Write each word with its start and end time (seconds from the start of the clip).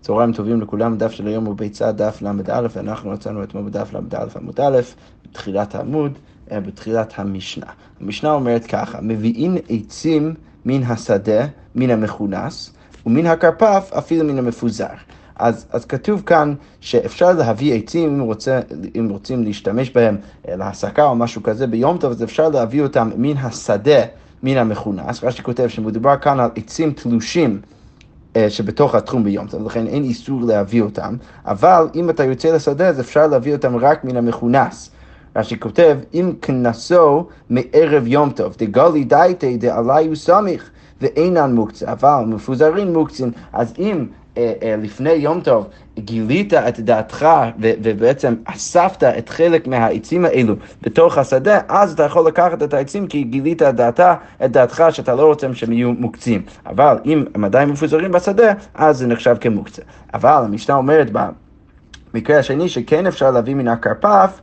צהריים 0.00 0.32
טובים 0.32 0.60
לכולם, 0.60 0.96
דף 0.96 1.10
של 1.10 1.26
היום 1.26 1.44
הוא 1.44 1.56
ביצה 1.56 1.92
דף 1.92 2.22
ל"א, 2.22 2.66
ואנחנו 2.72 3.14
יצאנו 3.14 3.42
אתמול 3.42 3.64
בדף 3.64 3.92
ל"א 3.92 4.26
עמוד 4.36 4.60
א', 4.60 4.80
בתחילת 5.24 5.74
העמוד, 5.74 6.18
אה, 6.52 6.60
בתחילת 6.60 7.12
המשנה. 7.16 7.66
המשנה 8.00 8.32
אומרת 8.32 8.66
ככה, 8.66 8.98
מביאים 9.00 9.56
עצים 9.68 10.34
מן 10.64 10.82
השדה, 10.82 11.46
מן 11.74 11.90
המכונס, 11.90 12.72
ומן 13.06 13.26
הכרפף 13.26 13.90
אפילו 13.98 14.24
מן 14.24 14.38
המפוזר. 14.38 14.86
אז, 15.36 15.66
אז 15.72 15.84
כתוב 15.84 16.22
כאן 16.26 16.54
שאפשר 16.80 17.32
להביא 17.32 17.74
עצים 17.74 18.14
אם, 18.14 18.20
רוצה, 18.20 18.60
אם 18.98 19.08
רוצים 19.10 19.44
להשתמש 19.44 19.90
בהם 19.90 20.16
אה, 20.48 20.56
להסקה 20.56 21.04
או 21.04 21.16
משהו 21.16 21.42
כזה 21.42 21.66
ביום 21.66 21.98
טוב, 21.98 22.10
אז 22.10 22.22
אפשר 22.22 22.48
להביא 22.48 22.82
אותם 22.82 23.10
מן 23.16 23.36
השדה, 23.36 24.00
מן 24.42 24.56
המכונס. 24.56 25.24
רש"י 25.24 25.42
כותב 25.42 25.68
שמדובר 25.68 26.16
כאן 26.16 26.40
על 26.40 26.50
עצים 26.56 26.92
תלושים. 26.92 27.60
אה, 28.36 28.50
שבתוך 28.50 28.94
התחום 28.94 29.24
ביום 29.24 29.46
טוב, 29.46 29.66
לכן 29.66 29.86
אין 29.86 30.02
איסור 30.02 30.40
להביא 30.42 30.82
אותם, 30.82 31.16
אבל 31.44 31.88
אם 31.94 32.10
אתה 32.10 32.24
יוצא 32.24 32.54
לשדה 32.54 32.88
אז 32.88 33.00
אפשר 33.00 33.26
להביא 33.26 33.52
אותם 33.52 33.76
רק 33.76 34.04
מן 34.04 34.16
המכונס. 34.16 34.90
רש"י 35.36 35.60
כותב, 35.60 35.98
אם 36.14 36.32
כנסו 36.42 37.26
מערב 37.50 38.06
יום 38.06 38.30
טוב, 38.30 38.54
דגלי 38.58 39.04
דייטי 39.04 39.56
דעלי 39.56 40.16
סמיך 40.16 40.70
ואינן 41.00 41.54
מוקצה, 41.54 41.92
אבל 41.92 42.24
מפוזרים 42.26 42.92
מוקצין, 42.92 43.30
אז 43.52 43.74
אם 43.78 44.06
לפני 44.78 45.10
יום 45.10 45.40
טוב 45.40 45.68
גילית 45.98 46.54
את 46.54 46.80
דעתך 46.80 47.26
ובעצם 47.58 48.34
אספת 48.44 49.02
את 49.02 49.28
חלק 49.28 49.66
מהעצים 49.66 50.24
האלו 50.24 50.54
בתוך 50.82 51.18
השדה, 51.18 51.60
אז 51.68 51.92
אתה 51.92 52.02
יכול 52.02 52.26
לקחת 52.26 52.62
את 52.62 52.74
העצים 52.74 53.06
כי 53.06 53.22
גילית 53.22 53.62
את, 53.62 53.74
דעתה, 53.74 54.14
את 54.44 54.52
דעתך 54.52 54.84
שאתה 54.90 55.14
לא 55.14 55.26
רוצה 55.26 55.46
שהם 55.54 55.72
יהיו 55.72 55.92
מוקצים. 55.92 56.42
אבל 56.66 56.98
אם 57.04 57.24
הם 57.34 57.44
עדיין 57.44 57.68
מפוזרים 57.68 58.12
בשדה, 58.12 58.52
אז 58.74 58.98
זה 58.98 59.06
נחשב 59.06 59.36
כמוקצה. 59.40 59.82
אבל 60.14 60.42
המשנה 60.44 60.74
אומרת 60.74 61.10
במקרה 62.14 62.38
השני 62.38 62.68
שכן 62.68 63.06
אפשר 63.06 63.30
להביא 63.30 63.54
מן 63.54 63.68
הכרפף 63.68 64.40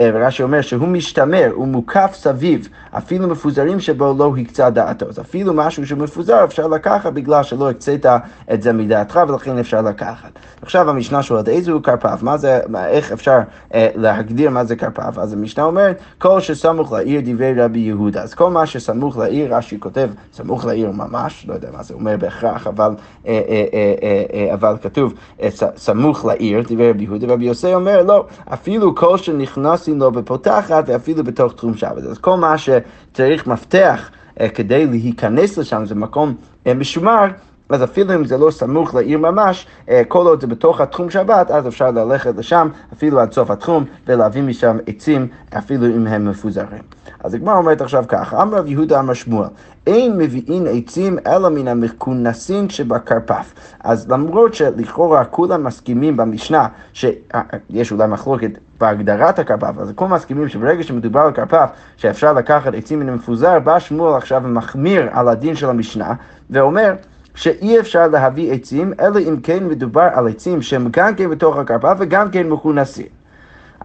אה, 0.00 0.10
רש"י 0.14 0.42
אומר 0.42 0.60
שהוא 0.60 0.88
משתמר, 0.88 1.50
הוא 1.54 1.68
מוקף 1.68 2.10
סביב, 2.14 2.68
אפילו 2.90 3.28
מפוזרים 3.28 3.80
שבו 3.80 4.14
לא 4.18 4.34
הקצה 4.40 4.70
דעתו. 4.70 5.08
אז 5.08 5.20
אפילו 5.20 5.54
משהו 5.54 5.86
שמפוזר 5.86 6.44
אפשר 6.44 6.66
לקחת 6.66 7.12
בגלל 7.12 7.42
שלא 7.42 7.70
הקצית 7.70 8.06
את 8.52 8.62
זה 8.62 8.72
מדעתך 8.72 9.20
ולכן 9.28 9.58
אפשר 9.58 9.82
לקחת. 9.82 10.30
עכשיו 10.62 10.90
המשנה 10.90 11.22
שואלת 11.22 11.48
איזה 11.48 11.72
הוא 11.72 11.82
כרפף, 11.82 12.22
מה 12.22 12.36
זה, 12.36 12.60
איך 12.86 13.12
אפשר 13.12 13.38
אה, 13.74 13.88
להגדיר 13.94 14.50
מה 14.50 14.64
זה 14.64 14.76
כרפף? 14.76 15.18
אז 15.18 15.32
המשנה 15.32 15.64
אומרת, 15.64 16.00
כל 16.18 16.40
שסמוך 16.40 16.92
לעיר 16.92 17.20
דברי 17.24 17.62
רבי 17.62 17.78
יהודה. 17.78 18.22
אז 18.22 18.34
כל 18.34 18.50
מה 18.50 18.66
שסמוך 18.66 19.18
לעיר, 19.18 19.56
רש"י 19.56 19.80
כותב, 19.80 20.08
סמוך 20.32 20.64
לעיר 20.64 20.90
ממש, 20.90 21.44
לא 21.48 21.54
יודע 21.54 21.68
מה 21.76 21.82
זה 21.82 21.94
אומר 21.94 22.16
בהכרח, 22.16 22.66
אבל, 22.66 22.90
אה, 23.26 23.40
אה, 23.48 23.64
אה, 23.72 23.94
אה, 24.02 24.24
אה, 24.48 24.54
אבל 24.54 24.74
כתוב 24.82 25.14
אה, 25.42 25.48
סמוך 25.76 26.24
לעיר, 26.24 26.62
דברי 26.68 26.90
רבי 26.90 27.04
יהודה, 27.04 27.26
רבי 27.32 27.44
יוסי 27.44 27.74
אומר, 27.74 28.02
לא, 28.02 28.26
אפילו 28.52 28.94
כל 28.94 29.18
שנכנס 29.18 29.69
נכנסים 29.74 29.98
לו 29.98 30.12
בפותחת 30.12 30.84
ואפילו 30.86 31.24
בתוך 31.24 31.52
תחום 31.52 31.76
שבת. 31.76 32.04
אז 32.10 32.18
כל 32.18 32.36
מה 32.36 32.54
שצריך 32.58 33.46
מפתח 33.46 34.10
אה, 34.40 34.48
כדי 34.48 34.86
להיכנס 34.86 35.58
לשם 35.58 35.84
זה 35.84 35.94
מקום 35.94 36.34
אה, 36.66 36.74
משומר. 36.74 37.26
אז 37.70 37.84
אפילו 37.84 38.14
אם 38.14 38.24
זה 38.24 38.38
לא 38.38 38.50
סמוך 38.50 38.94
לעיר 38.94 39.18
ממש, 39.18 39.66
אה, 39.88 40.02
כל 40.08 40.26
עוד 40.26 40.40
זה 40.40 40.46
בתוך 40.46 40.80
התחום 40.80 41.10
שבת, 41.10 41.50
אז 41.50 41.68
אפשר 41.68 41.90
ללכת 41.90 42.36
לשם, 42.36 42.68
אפילו 42.92 43.20
עד 43.20 43.32
סוף 43.32 43.50
התחום, 43.50 43.84
ולהביא 44.06 44.42
משם 44.42 44.76
עצים, 44.86 45.28
אפילו 45.58 45.86
אם 45.86 46.06
הם 46.06 46.28
מפוזרים. 46.28 46.82
אז 47.24 47.34
הגמרא 47.34 47.56
אומרת 47.56 47.80
עכשיו 47.80 48.04
ככה, 48.08 48.42
אמר 48.42 48.58
רב 48.58 48.66
יהודה 48.66 49.00
אמר 49.00 49.14
שמואל, 49.14 49.48
אין 49.86 50.18
מביאים 50.18 50.66
עצים 50.70 51.18
אלא 51.26 51.48
מן 51.48 51.68
המכונסים 51.68 52.70
שבכרפף. 52.70 53.54
אז 53.84 54.10
למרות 54.10 54.54
שלכאורה 54.54 55.24
כולם 55.24 55.64
מסכימים 55.64 56.16
במשנה, 56.16 56.68
שיש 56.92 57.92
אולי 57.92 58.06
מחלוקת 58.06 58.50
בהגדרת 58.80 59.38
הכרפף, 59.38 59.78
אז 59.78 59.92
כולם 59.94 60.12
מסכימים 60.12 60.48
שברגע 60.48 60.82
שמדובר 60.82 61.20
על 61.20 61.32
כרפף, 61.32 61.70
שאפשר 61.96 62.32
לקחת 62.32 62.74
עצים 62.74 63.00
מן 63.00 63.08
המפוזר, 63.08 63.58
בא 63.58 63.78
שמואל 63.78 64.14
עכשיו 64.16 64.42
ומחמיר 64.44 65.08
על 65.12 65.28
הדין 65.28 65.56
של 65.56 65.70
המשנה, 65.70 66.14
ואומר, 66.50 66.94
שאי 67.34 67.80
אפשר 67.80 68.08
להביא 68.08 68.52
עצים, 68.52 68.92
אלא 69.00 69.18
אם 69.18 69.36
כן 69.42 69.68
מדובר 69.68 70.08
על 70.14 70.28
עצים 70.28 70.62
שהם 70.62 70.88
גם 70.90 71.14
כן 71.14 71.30
בתוך 71.30 71.56
הכרפף 71.56 71.96
וגם 71.98 72.30
כן 72.30 72.48
מכונסים. 72.48 73.19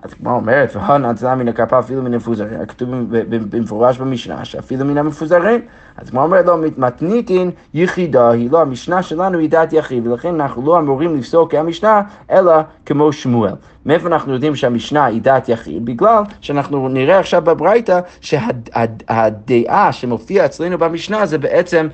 אז 0.03 0.13
כמו 0.13 0.31
אומרת, 0.31 0.75
והנצלה 0.75 1.35
מן 1.35 1.47
הכרפף 1.47 1.73
אפילו 1.73 2.01
מן 2.01 2.13
המפוזרים, 2.13 2.65
כתוב 2.65 2.89
במפורש 3.29 3.97
במשנה 3.97 4.45
שאפילו 4.45 4.85
מן 4.85 4.97
המפוזרים. 4.97 5.61
אז 5.97 6.09
כמו 6.09 6.21
אומרת 6.21 6.45
לו, 6.45 6.57
מתניתין 6.77 7.51
יחידה 7.73 8.29
היא 8.29 8.51
לא, 8.51 8.61
המשנה 8.61 9.03
שלנו 9.03 9.39
היא 9.39 9.49
דת 9.49 9.73
יחיד, 9.73 10.07
ולכן 10.07 10.41
אנחנו 10.41 10.65
לא 10.65 10.79
אמורים 10.79 11.17
לפסוק 11.17 11.51
כהמשנה, 11.51 12.01
אלא 12.31 12.53
כמו 12.85 13.13
שמואל. 13.13 13.53
מאיפה 13.85 14.07
אנחנו 14.07 14.33
יודעים 14.33 14.55
שהמשנה 14.55 15.05
היא 15.05 15.21
דת 15.21 15.49
יחיד? 15.49 15.85
בגלל 15.85 16.23
שאנחנו 16.41 16.89
נראה 16.89 17.19
עכשיו 17.19 17.41
בברייתא 17.41 17.99
שהדעה 18.21 19.91
שמופיעה 19.91 20.45
אצלנו 20.45 20.77
במשנה 20.77 21.25
זה 21.25 21.37
בעצם 21.37 21.87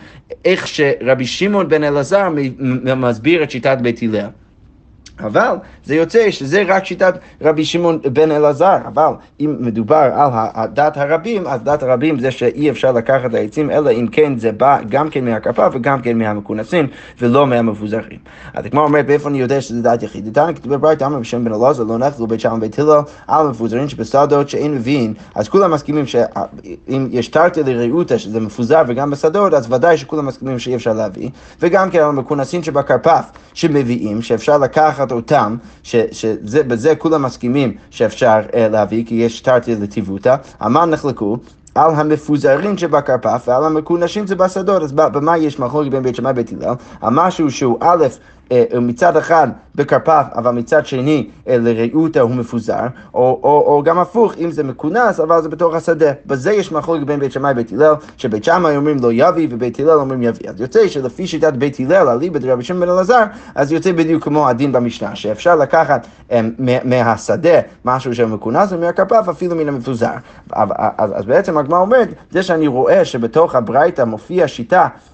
איך 0.45 0.67
שרבי 0.67 1.25
שמעון 1.25 1.69
בן 1.69 1.83
אלעזר 1.83 2.29
מסביר 2.95 3.43
את 3.43 3.51
שיטת 3.51 3.77
בית 3.81 3.99
הלל. 4.01 4.27
אבל 5.19 5.55
זה 5.85 5.95
יוצא 5.95 6.31
שזה 6.31 6.63
רק 6.67 6.85
שיטת 6.85 7.13
רבי 7.41 7.65
שמעון 7.65 7.99
בן 8.13 8.31
אלעזר, 8.31 8.77
אבל 8.87 9.13
אם 9.39 9.55
מדובר 9.59 10.09
על 10.53 10.67
דת 10.73 10.97
הרבים, 10.97 11.47
אז 11.47 11.61
דת 11.61 11.83
הרבים 11.83 12.19
זה 12.19 12.31
שאי 12.31 12.69
אפשר 12.69 12.91
לקחת 12.91 13.33
העצים, 13.33 13.71
אלא 13.71 13.91
אם 13.91 14.07
כן 14.11 14.37
זה 14.37 14.51
בא 14.51 14.79
גם 14.89 15.09
כן 15.09 15.25
מהכפה 15.25 15.67
וגם 15.73 16.01
כן 16.01 16.17
מהמכונסים, 16.17 16.87
ולא 17.21 17.47
מהמבוזרים. 17.47 18.19
אז 18.53 18.65
כמו 18.71 18.81
אומרת, 18.81 19.05
באיפה 19.05 19.29
אני 19.29 19.39
יודע 19.39 19.61
שזה 19.61 19.81
דת 19.81 20.03
יחיד? 20.03 20.29
דתנא 20.29 20.53
כתוב 20.53 20.73
בברית, 20.73 21.01
אמר 21.01 21.19
בשם 21.19 21.45
בן 21.45 21.53
אלעזר, 21.53 21.83
לא 21.83 21.97
נכלו 21.97 22.27
בית 22.27 22.39
שם 22.39 22.53
ובית 22.57 22.79
הלל, 22.79 23.01
על 23.27 23.45
המפוזרים 23.47 23.89
שבשדות 23.89 24.49
שאין 24.49 24.75
מבין, 24.75 25.13
אז 25.35 25.49
כולם 25.49 25.71
מסכימים 25.71 26.07
שאם 26.07 27.07
יש 27.11 27.27
תרתי 27.27 27.63
לרעותא, 27.63 28.17
שזה 28.17 28.39
מפוזר 28.39 28.81
וגם 28.87 29.11
בשדות, 29.11 29.53
אז 29.53 29.71
ודאי 29.71 29.97
שכולם 29.97 30.25
מסכימים 30.25 30.59
שאי 30.59 30.75
אפשר 30.75 30.93
להביא, 30.93 31.29
וגם 31.59 31.89
כן 31.89 31.99
על 31.99 32.05
המכונסים 32.09 32.63
שבכרפף, 32.63 33.25
שמביאים, 33.53 34.21
שאפשר 34.21 34.57
לקחת 34.57 35.10
אותם, 35.11 35.57
שבזה 35.83 36.95
כולם 36.95 37.21
מסכימים 37.21 37.73
שאפשר 37.89 38.39
uh, 38.47 38.55
להביא, 38.55 39.05
כי 39.05 39.15
יש 39.15 39.41
תרתי 39.41 39.75
לטיבותא, 39.75 40.35
אמר 40.65 40.85
נחלקו, 40.85 41.37
על 41.75 41.91
המפוזרים 41.95 42.77
שבכרפף 42.77 43.43
ועל 43.47 43.65
המקונשים 43.65 44.27
שבשדות. 44.27 44.83
אז 44.83 44.91
במה 44.91 45.37
יש 45.37 45.59
מחלוקת 45.59 45.91
בין 45.91 46.03
בית 46.03 46.15
שמאי 46.15 46.31
ובית 46.31 46.51
הלל? 46.51 46.73
על 47.01 47.09
משהו 47.13 47.51
שהוא 47.51 47.77
א', 47.81 48.05
מצד 48.81 49.17
אחד 49.17 49.47
בכרפף, 49.75 50.25
אבל 50.35 50.51
מצד 50.51 50.85
שני 50.85 51.27
אה, 51.47 51.57
לרעותא 51.59 52.19
הוא 52.19 52.31
מפוזר, 52.31 52.83
או, 53.13 53.39
או, 53.43 53.63
או 53.67 53.83
גם 53.83 53.99
הפוך, 53.99 54.33
אם 54.37 54.51
זה 54.51 54.63
מכונס, 54.63 55.19
אבל 55.19 55.41
זה 55.41 55.49
בתוך 55.49 55.75
השדה. 55.75 56.11
בזה 56.25 56.51
יש 56.51 56.71
מחלוקת 56.71 57.05
בין 57.05 57.19
בית 57.19 57.31
שמאי 57.31 57.51
ובית 57.51 57.71
הלל, 57.71 57.93
שבית 58.17 58.43
שמאי 58.43 58.77
אומרים 58.77 58.97
לא 59.01 59.09
יביא 59.11 59.47
ובית 59.51 59.79
הלל 59.79 59.89
אומרים 59.89 60.23
יביא. 60.23 60.49
אז 60.49 60.61
יוצא 60.61 60.87
שלפי 60.87 61.27
שיטת 61.27 61.53
בית 61.53 61.79
הלל, 61.79 62.09
אליבא 62.09 62.39
דרבי 62.39 62.63
שמעון 62.63 62.81
בן 62.81 62.89
אלעזר, 62.89 63.23
אז 63.55 63.71
יוצא 63.71 63.91
בדיוק 63.91 64.23
כמו 64.23 64.49
הדין 64.49 64.71
במשנה, 64.71 65.15
שאפשר 65.15 65.55
לקחת 65.55 66.07
הם, 66.29 66.51
מהשדה 66.83 67.59
משהו 67.85 68.15
שמכונס 68.15 68.71
ומהכרפף 68.71 69.29
אפילו 69.29 69.55
מן 69.55 69.67
המפוזר. 69.67 70.11
אז, 70.51 70.69
אז, 70.97 71.11
אז 71.15 71.25
בעצם 71.25 71.57
הגמרא 71.57 71.79
אומרת, 71.79 72.09
זה 72.31 72.43
שאני 72.43 72.67
רואה 72.67 73.05
שבתוך 73.05 73.55
הברייתא 73.55 74.01
מופיע 74.01 74.47
שיטה 74.47 74.77
אה, 74.81 74.83
אה, 74.83 75.10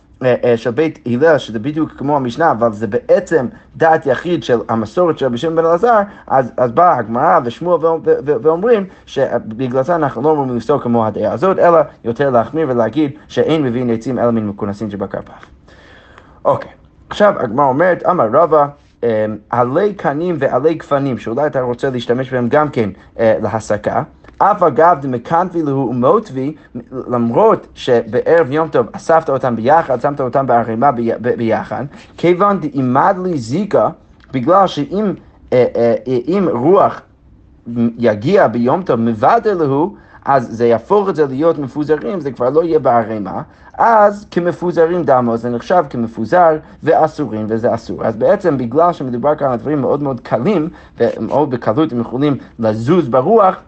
של 0.55 0.71
בית 0.71 0.99
הלל, 1.05 1.37
שזה 1.37 1.59
בדיוק 1.59 1.91
כמו 1.97 2.15
המשנה, 2.15 2.51
אבל 2.51 2.73
זה 2.73 2.87
בעצם 2.87 3.47
דעת 3.75 4.05
יחיד 4.05 4.43
של 4.43 4.59
המסורת 4.69 5.17
של 5.17 5.25
רבי 5.25 5.37
שמעון 5.37 5.55
בן 5.55 5.65
אלעזר, 5.65 5.99
אז, 6.27 6.51
אז 6.57 6.71
באה 6.71 6.97
הגמרא 6.97 7.39
ושמואל 7.45 7.79
ואומרים 8.25 8.85
שבגלל 9.05 9.83
זה 9.83 9.95
אנחנו 9.95 10.21
לא 10.21 10.29
אומרים 10.29 10.57
לפסוק 10.57 10.83
כמו 10.83 11.05
הדעה 11.05 11.33
הזאת, 11.33 11.59
אלא 11.59 11.79
יותר 12.03 12.29
להחמיר 12.29 12.67
ולהגיד 12.69 13.11
שאין 13.27 13.63
מבין 13.63 13.89
עצים 13.89 14.19
אלא 14.19 14.31
מן 14.31 14.47
מכונסים 14.47 14.91
שבכרפף. 14.91 15.45
אוקיי, 16.45 16.71
עכשיו 17.09 17.33
הגמרא 17.39 17.65
אומרת, 17.65 18.05
אמר 18.05 18.27
רבא, 18.33 18.67
אמ, 19.03 19.37
עלי 19.49 19.93
קנים 19.93 20.35
ועלי 20.39 20.73
גפנים, 20.73 21.17
שאולי 21.17 21.47
אתה 21.47 21.61
רוצה 21.61 21.89
להשתמש 21.89 22.33
בהם 22.33 22.47
גם 22.49 22.69
כן 22.69 22.89
אה, 23.19 23.37
להסקה. 23.41 24.03
אף 24.37 24.63
אגב 24.63 24.97
דמקנטבי 25.01 25.63
להו 25.63 25.89
ומוטבי, 25.89 26.55
למרות 26.91 27.67
שבערב 27.73 28.51
יום 28.51 28.67
טוב 28.67 28.87
אספת 28.91 29.29
אותם 29.29 29.55
ביחד, 29.55 30.01
שמת 30.01 30.21
אותם 30.21 30.47
בערימה 30.47 30.91
ביחד, 31.37 31.85
כיוון 32.17 32.59
דאימד 32.59 33.15
לי 33.23 33.37
זיקה, 33.37 33.89
בגלל 34.31 34.67
שאם 34.67 35.13
אה, 35.53 35.65
אה, 35.75 35.95
אם 36.27 36.47
רוח 36.51 37.01
יגיע 37.97 38.47
ביום 38.47 38.83
טוב 38.83 38.99
מבדר 38.99 39.57
להו, 39.57 39.95
אז 40.25 40.47
זה 40.51 40.65
יהפוך 40.67 41.09
את 41.09 41.15
זה 41.15 41.27
להיות 41.27 41.59
מפוזרים, 41.59 42.19
זה 42.21 42.31
כבר 42.31 42.49
לא 42.49 42.63
יהיה 42.63 42.79
בערימה, 42.79 43.41
אז 43.77 44.25
כמפוזרים 44.31 45.03
דמו, 45.03 45.37
זה 45.37 45.49
נחשב 45.49 45.83
כמפוזר 45.89 46.57
ואסורים, 46.83 47.45
וזה 47.49 47.73
אסור. 47.73 48.05
אז 48.05 48.15
בעצם 48.15 48.57
בגלל 48.57 48.93
שמדובר 48.93 49.35
כאן 49.35 49.47
על 49.47 49.57
דברים 49.57 49.81
מאוד 49.81 50.03
מאוד 50.03 50.19
קלים, 50.19 50.69
ומאוד 50.97 51.49
בקלות 51.49 51.91
הם 51.91 51.99
יכולים 51.99 52.37
לזוז 52.59 53.09
ברוח, 53.09 53.61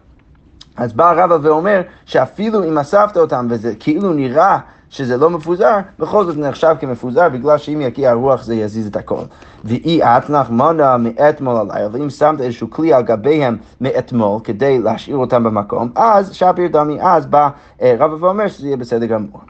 אז 0.79 0.93
בא 0.93 1.23
רבא 1.23 1.37
ואומר 1.41 1.81
שאפילו 2.05 2.63
אם 2.63 2.77
אספת 2.77 3.17
אותם 3.17 3.47
וזה 3.49 3.73
כאילו 3.79 4.13
נראה 4.13 4.59
שזה 4.89 5.17
לא 5.17 5.29
מפוזר, 5.29 5.77
בכל 5.99 6.25
זאת 6.25 6.37
נחשב 6.37 6.75
כמפוזר, 6.79 7.29
בגלל 7.29 7.57
שאם 7.57 7.81
יגיע 7.81 8.11
הרוח 8.11 8.43
זה 8.43 8.55
יזיז 8.55 8.87
את 8.87 8.95
הכל. 8.95 9.21
ואי 9.65 10.03
אתנח 10.03 10.49
מנה 10.49 10.97
מאתמול 10.97 11.55
הלילה, 11.55 11.87
ואם 11.91 12.09
שמת 12.09 12.41
איזשהו 12.41 12.69
כלי 12.69 12.93
על 12.93 13.03
גביהם 13.03 13.57
מאתמול 13.81 14.39
כדי 14.43 14.79
להשאיר 14.79 15.17
אותם 15.17 15.43
במקום, 15.43 15.91
אז 15.95 16.33
שפיר 16.33 16.67
דמי, 16.71 16.97
אז 17.01 17.25
בא 17.25 17.49
אה, 17.81 17.95
רבא 17.99 18.25
ואומר 18.25 18.47
שזה 18.47 18.67
יהיה 18.67 18.77
בסדר 18.77 19.05
גמור. 19.05 19.41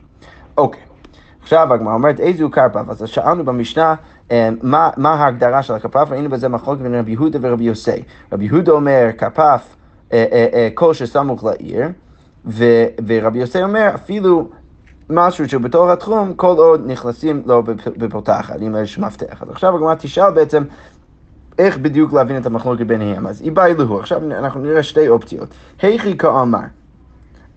אוקיי. 0.57 0.81
עכשיו 1.41 1.73
הגמרא 1.73 1.93
אומרת 1.93 2.19
איזה 2.19 2.43
הוא 2.43 2.51
כרפף, 2.51 2.89
אז 2.89 3.03
שאלנו 3.05 3.45
במשנה 3.45 3.95
אה, 4.31 4.49
מה, 4.61 4.89
מה 4.97 5.13
ההגדרה 5.13 5.63
של 5.63 5.73
הכרפף, 5.73 6.07
ראינו 6.11 6.29
בזה 6.29 6.49
מחלוקת 6.49 6.81
בין 6.81 6.95
רבי 6.95 7.11
יהודה 7.11 7.39
ורבי 7.41 7.63
יוסי. 7.63 8.03
רבי 8.31 8.45
יהודה 8.45 8.71
אומר 8.71 9.07
כרפף 9.17 9.75
אה, 10.13 10.69
קול 10.73 10.93
שסמוך 10.93 11.43
לעיר, 11.43 11.87
ורבי 13.07 13.39
יוסי 13.39 13.63
אומר 13.63 13.91
אפילו 13.95 14.49
משהו 15.09 15.49
שהוא 15.49 15.61
בתוך 15.61 15.89
התחום, 15.89 16.33
כל 16.33 16.55
עוד 16.57 16.81
נכנסים 16.87 17.41
לו 17.45 17.63
בפותחת, 17.97 18.61
אם 18.61 18.75
יש 18.83 18.99
מפתח. 18.99 19.41
אז 19.43 19.49
עכשיו 19.49 19.75
הגמרא 19.75 19.95
תשאל 19.95 20.31
בעצם 20.31 20.63
איך 21.59 21.77
בדיוק 21.77 22.13
להבין 22.13 22.37
את 22.37 22.45
המחלוקת 22.45 22.85
ביניהם. 22.85 23.27
אז 23.27 23.41
איבא 23.41 23.65
אלוהו, 23.65 23.99
עכשיו 23.99 24.21
אנחנו 24.25 24.59
נראה 24.59 24.83
שתי 24.83 25.09
אופציות. 25.09 25.49
היכי 25.81 26.17
כאמר. 26.17 26.59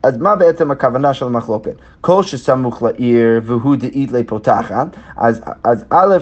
אז 0.02 0.16
מה 0.16 0.36
בעצם 0.36 0.70
הכוונה 0.70 1.14
של 1.14 1.26
המחלוקת? 1.26 1.74
כל 2.00 2.22
שסמוך 2.22 2.82
לעיר 2.82 3.40
והוא 3.44 3.76
דאית 3.76 4.12
לפותחת, 4.12 4.86
אז, 5.16 5.40
אז 5.64 5.84
א', 5.90 5.94
אה, 5.94 6.00
אה, 6.00 6.16
אה, 6.16 6.18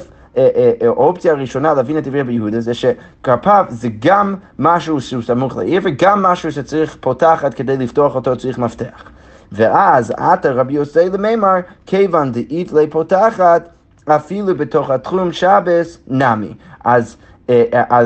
האופציה 0.87 1.33
הראשונה 1.33 1.75
להבין 1.75 1.99
את 1.99 2.05
דברי 2.07 2.25
ביהודה 2.25 2.61
זה 2.61 2.75
שכרפב 2.75 3.65
זה 3.69 3.89
גם 3.99 4.35
משהו 4.59 5.01
שהוא 5.01 5.23
סמוך 5.23 5.57
לעיר 5.57 5.81
וגם 5.85 6.23
משהו 6.23 6.53
שצריך 6.53 6.97
פותחת 7.01 7.55
כדי 7.55 7.77
לפתוח 7.77 8.15
אותו 8.15 8.37
צריך 8.37 8.59
מפתח. 8.59 9.11
ואז 9.53 10.13
עתה 10.17 10.53
רבי 10.53 10.73
יוסי 10.73 11.09
למימר, 11.13 11.55
כיוון 11.87 12.33
דאית 12.33 12.73
לפותחת 12.73 13.69
אפילו 14.07 14.57
בתוך 14.57 14.91
התחום 14.91 15.33
שבס 15.33 15.99
נמי. 16.09 16.55
אז 16.85 17.17
אה, 17.17 17.25
אה, 17.25 17.30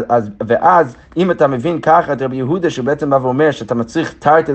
אז, 0.08 0.31
ואז 0.46 0.96
אם 1.16 1.31
אתה 1.31 1.46
מבין 1.46 1.81
ככה 1.81 2.12
את 2.12 2.22
רבי 2.22 2.36
יהודה 2.36 2.70
שבעצם 2.70 3.10
בא 3.10 3.19
ואומר 3.22 3.50
שאתה 3.50 3.75
מצריך 3.75 4.14
תרתי 4.19 4.52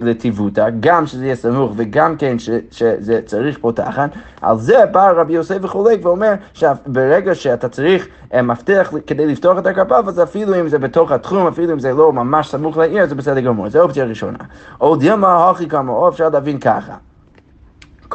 לטיבותא, 0.00 0.68
גם 0.80 1.06
שזה 1.06 1.24
יהיה 1.24 1.36
סמוך 1.36 1.72
וגם 1.76 2.16
כן 2.16 2.38
ש, 2.38 2.50
שזה 2.70 3.20
צריך 3.26 3.58
פה 3.60 3.72
תחת, 3.72 4.10
על 4.40 4.58
זה 4.58 4.86
בא 4.92 5.10
רבי 5.10 5.32
יוסף 5.32 5.56
וחולק 5.62 6.00
ואומר 6.02 6.32
שברגע 6.54 7.34
שאתה 7.34 7.68
צריך 7.68 8.08
אה, 8.34 8.42
מפתח 8.42 8.92
כדי 9.06 9.26
לפתוח 9.26 9.58
את 9.58 9.66
הכרפף, 9.66 10.08
אז 10.08 10.22
אפילו 10.22 10.60
אם 10.60 10.68
זה 10.68 10.78
בתוך 10.78 11.12
התחום, 11.12 11.46
אפילו 11.46 11.72
אם 11.72 11.78
זה 11.78 11.92
לא 11.92 12.12
ממש 12.12 12.48
סמוך 12.48 12.76
לעיר, 12.76 13.06
זה 13.06 13.14
בסדר 13.14 13.40
גמור, 13.40 13.68
זו 13.68 13.78
האופציה 13.78 14.04
הראשונה. 14.04 14.38
או 14.80 14.96
דילמה 14.96 15.50
הכי 15.50 15.68
כמה, 15.68 15.92
או 15.92 16.08
אפשר 16.08 16.28
להבין 16.28 16.58
ככה. 16.58 16.94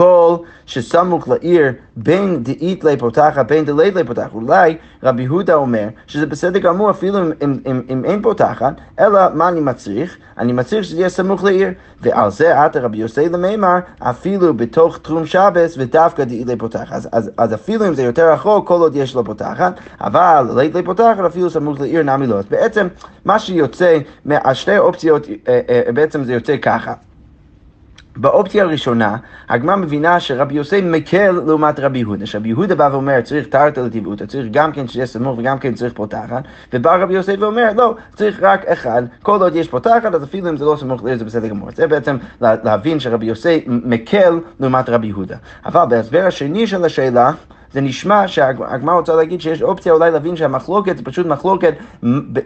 כל 0.02 0.36
שסמוך 0.66 1.28
לעיר 1.28 1.74
בין 1.96 2.44
דאית 2.44 2.84
לפותחת 2.84 3.48
בין 3.48 3.66
דלית 3.66 3.96
לפותחת. 3.96 4.34
אולי 4.34 4.78
רבי 5.04 5.24
יהודה 5.24 5.54
אומר 5.54 5.88
שזה 6.08 6.26
בסדר 6.26 6.60
גמור 6.60 6.90
אפילו 6.90 7.20
אם, 7.20 7.32
אם, 7.44 7.60
אם, 7.66 7.82
אם 7.90 8.06
אין 8.06 8.22
פותחת, 8.22 8.74
אלא 9.00 9.20
מה 9.34 9.50
אני 9.50 9.60
מצריך? 9.60 10.18
אני 10.38 10.54
מצריך 10.54 10.84
שזה 10.84 10.98
יהיה 10.98 11.10
סמוך 11.10 11.44
לעיר. 11.44 11.70
ועל 12.02 12.32
זה 12.32 12.64
עתה 12.64 12.80
רבי 12.80 12.98
יוסי 12.98 13.30
למימר, 13.30 13.80
אפילו 14.00 14.54
בתוך 14.54 14.98
תחום 14.98 15.26
שבס 15.26 15.76
ודווקא 15.78 16.24
דאית 16.24 16.48
לפותחת. 16.48 16.92
אז, 16.92 17.10
אז, 17.12 17.32
אז 17.38 17.54
אפילו 17.54 17.88
אם 17.88 17.94
זה 17.94 18.04
יותר 18.04 18.32
רחוק, 18.32 18.68
כל 18.68 18.82
עוד 18.82 18.96
יש 18.96 19.16
לו 19.16 19.26
פותחת, 19.26 19.74
אבל 20.02 20.48
לית 20.56 20.76
לפותחת 20.76 21.26
אפילו 21.26 21.50
סמוך 21.50 21.82
לעיר 21.82 22.04
נמי 22.04 22.28
לא. 22.28 22.36
אז 22.36 22.46
בעצם 22.50 22.88
מה 23.26 23.40
שיוצא 23.40 23.98
מהשתי 24.26 24.78
אופציות, 24.78 25.28
בעצם 25.94 26.24
זה 26.24 26.34
יוצא 26.34 26.58
ככה. 26.58 26.94
באופציה 28.16 28.64
הראשונה, 28.64 29.18
הגמרא 29.50 29.76
מבינה 29.76 30.20
שרבי 30.20 30.54
יוסי 30.56 30.82
מקל 30.82 31.32
לעומת 31.32 31.80
רבי 31.80 32.00
יהודה, 32.00 32.26
שרבי 32.26 32.50
יהודה 32.50 32.76
בא 32.76 32.90
ואומר 32.92 33.22
צריך 33.22 33.48
תרתא 33.48 33.80
לטבעותא, 33.80 34.26
צריך 34.26 34.48
גם 34.52 34.72
כן 34.72 34.88
שיהיה 34.88 35.06
סמוך 35.06 35.40
וגם 35.40 35.60
כן 35.60 35.74
צריך 35.74 35.94
פותחת, 35.94 36.44
ובא 36.74 36.96
רבי 36.96 37.14
יוסי 37.14 37.36
ואומר 37.36 37.74
לא, 37.76 37.96
צריך 38.16 38.38
רק 38.42 38.66
אחד, 38.66 39.04
כל 39.24 39.42
עוד 39.42 39.56
יש 39.56 39.68
פותחת 39.68 40.16
אז 40.16 40.24
אפילו 40.24 40.50
אם 40.50 40.58
זה 40.58 40.66
לא 40.66 40.76
סמוך 40.80 41.02
זה 41.16 41.26
בסדר 41.26 41.48
גמור. 41.48 41.70
זה 41.76 41.88
בעצם 41.88 42.18
להבין 42.42 43.00
שרבי 43.00 43.26
יוסי 43.26 43.64
מקל 43.68 44.40
לעומת 44.60 44.90
רבי 44.90 45.08
יהודה. 45.08 45.36
אבל 45.66 45.86
בהסבר 45.90 46.26
השני 46.26 46.68
של 46.68 46.86
השאלה, 46.86 47.32
זה 47.74 47.82
נשמע 47.82 48.28
שהגמרא 48.28 48.96
רוצה 48.96 49.16
להגיד 49.16 49.42
שיש 49.42 49.62
אופציה 49.62 49.94
אולי 49.94 50.12
להבין 50.12 50.36
שהמחלוקת 50.36 50.98
זה 50.98 51.04
פשוט 51.04 51.28
מחלוקת 51.28 51.74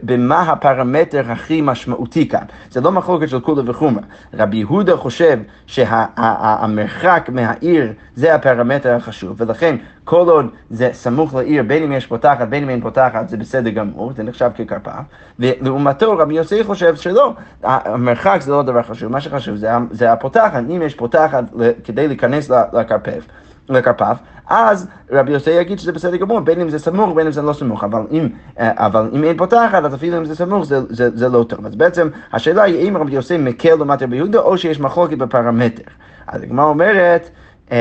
במה 0.04 0.42
הפרמטר 0.42 1.32
הכי 1.32 1.62
משמעותי 1.62 2.28
כאן. 2.30 2.44
זה 2.72 2.82
לא 2.82 2.92
מחלוקת 2.92 3.30
של 3.30 3.40
כולה 3.40 3.62
וחומרה. 3.66 4.04
רבי 4.34 4.58
יהודה 4.58 4.98
חושב 4.98 5.40
שהמרחק 5.68 7.30
מהעיר 7.34 7.94
זה 8.16 8.36
הפרמטר 8.36 8.96
החשוב, 8.96 9.36
ולכן 9.38 9.76
כל 10.04 10.30
עוד 10.30 10.46
זה 10.70 10.90
סמוך 10.94 11.36
לעיר, 11.36 11.64
בין 11.64 11.84
אם 11.84 11.92
יש 11.92 12.06
פותחת, 12.06 12.48
בין 12.48 12.64
אם 12.64 12.70
אין 12.70 12.82
פותחת, 12.82 13.30
זה 13.30 13.38
בסדר 13.38 13.70
גמור, 13.70 14.14
זה 14.14 14.24
נחשב 14.24 14.50
ככרפף. 14.58 14.92
ולעומתו 15.40 16.18
רבי 16.18 16.34
יוסי 16.34 16.64
חושב 16.64 16.96
שלא, 16.96 17.34
המרחק 17.64 18.38
זה 18.42 18.52
לא 18.52 18.64
דבר 18.64 18.84
חשוב, 18.84 19.12
מה 19.12 19.22
שחשוב 19.22 19.56
זה, 19.56 19.70
זה 19.92 20.12
הפותחת, 20.12 20.64
אם 20.70 20.82
יש 20.86 20.96
פותחת 20.96 21.44
כדי 21.84 22.08
להיכנס 22.08 22.52
לכרפף. 22.74 23.26
לכרפף, 23.70 24.18
אז 24.50 24.88
רבי 25.12 25.32
יוסי 25.32 25.50
יגיד 25.50 25.80
שזה 25.80 25.92
בסדר 25.92 26.16
גמור, 26.16 26.40
בין 26.40 26.62
אם 26.62 26.70
זה 26.70 26.80
סמוך, 26.80 27.16
בין 27.16 27.26
אם 27.26 27.32
זה 27.32 27.42
לא 27.42 27.54
סמוך, 27.54 27.84
אבל 27.84 28.02
אם, 28.12 28.28
אה, 28.60 28.72
אבל 28.76 29.10
אם 29.14 29.24
אין 29.24 29.38
פותחת, 29.38 29.84
אז 29.84 29.96
אפילו 29.96 30.18
אם 30.18 30.26
זה 30.26 30.36
סמוך, 30.36 30.66
זה, 30.66 30.80
זה, 30.90 31.10
זה 31.18 31.30
לא 31.30 31.44
טוב. 31.44 31.66
אז 31.66 31.76
בעצם 31.76 32.08
השאלה 32.34 32.64
היא 32.64 32.90
אם 32.90 32.98
רבי 32.98 33.12
יוסי 33.12 33.38
מקל 33.38 33.76
לעומת 33.76 34.02
רבי 34.02 34.16
יהודה, 34.16 34.40
או 34.40 34.58
שיש 34.58 34.80
מחלוקת 34.80 35.18
בפרמטר. 35.18 35.84
אז 36.28 36.44
הגמרא 36.44 36.66
אומרת, 36.66 37.30
אמ, 37.72 37.76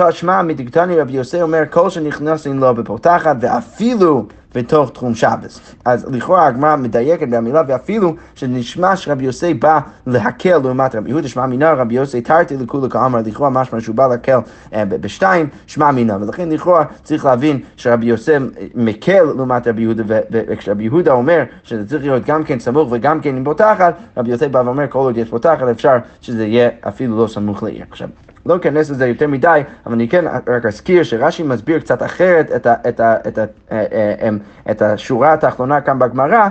תשמע 0.00 0.42
מדקתני 0.42 1.00
רבי 1.00 1.12
יוסי 1.12 1.42
אומר 1.42 1.62
כל 1.70 1.90
שנכנסים 1.90 2.58
לו 2.58 2.74
בפותחת 2.74 3.36
ואפילו 3.40 4.26
בתוך 4.54 4.90
תחום 4.90 5.14
שבס. 5.14 5.60
אז 5.84 6.06
לכאורה 6.12 6.46
הגמרא 6.46 6.76
מדייקת 6.76 7.28
במילה 7.28 7.62
ואפילו 7.68 8.14
שנשמע 8.34 8.96
שרבי 8.96 9.24
יוסי 9.24 9.54
בא 9.54 9.80
להקל 10.06 10.58
לעומת 10.58 10.94
רבי 10.94 11.10
יהודה, 11.10 11.28
שמע 11.28 11.46
מינה 11.46 11.72
רבי 11.72 11.94
יוסי 11.94 12.20
תרתי 12.20 12.56
לכולי 12.56 12.90
כאמר, 12.90 13.20
לכאורה 13.24 13.50
משמע 13.50 13.80
שהוא 13.80 13.94
בא 13.96 14.06
להקל 14.06 14.38
אה, 14.72 14.84
בשתיים, 14.84 15.48
שמע 15.66 15.90
מינה, 15.90 16.16
ולכן 16.20 16.48
לכאורה 16.48 16.84
צריך 17.02 17.24
להבין 17.24 17.60
שרבי 17.76 18.06
יוסי 18.06 18.32
מקל 18.74 19.22
לעומת 19.22 19.68
רבי 19.68 19.82
יהודה, 19.82 20.02
וכשרבי 20.30 20.84
יהודה 20.84 21.12
אומר 21.12 21.42
שזה 21.62 21.88
צריך 21.88 22.02
להיות 22.02 22.24
גם 22.24 22.44
כן 22.44 22.58
סמוך 22.58 22.88
וגם 22.92 23.20
כן 23.20 23.36
עם 23.36 23.44
פותחת, 23.44 23.94
רבי 24.16 24.30
יוסי 24.30 24.48
בא 24.48 24.62
ואומר 24.64 24.84
כל 24.88 24.98
עוד 24.98 25.16
יש 25.16 25.28
פותחת 25.28 25.68
אפשר 25.70 25.96
שזה 26.20 26.46
יהיה 26.46 26.68
אפילו 26.88 27.18
לא 27.18 27.26
סמוך 27.26 27.62
לעיר. 27.62 27.84
עכשיו 27.90 28.08
לא 28.48 28.56
אכנס 28.56 28.90
לזה 28.90 29.06
יותר 29.06 29.26
מדי, 29.26 29.60
אבל 29.86 29.94
אני 29.94 30.08
כן 30.08 30.24
רק 30.46 30.66
אזכיר 30.66 31.02
שרש"י 31.02 31.42
מסביר 31.42 31.78
קצת 31.78 32.02
אחרת 32.02 32.50
את, 32.56 32.66
ה, 32.66 32.74
את, 32.88 33.00
ה, 33.00 33.16
את, 33.28 33.38
ה, 33.38 33.44
אה, 33.72 33.84
אה, 33.92 34.14
אה, 34.22 34.28
את 34.70 34.82
השורה 34.82 35.32
התחתונה 35.32 35.80
כאן 35.80 35.98
בגמרא, 35.98 36.48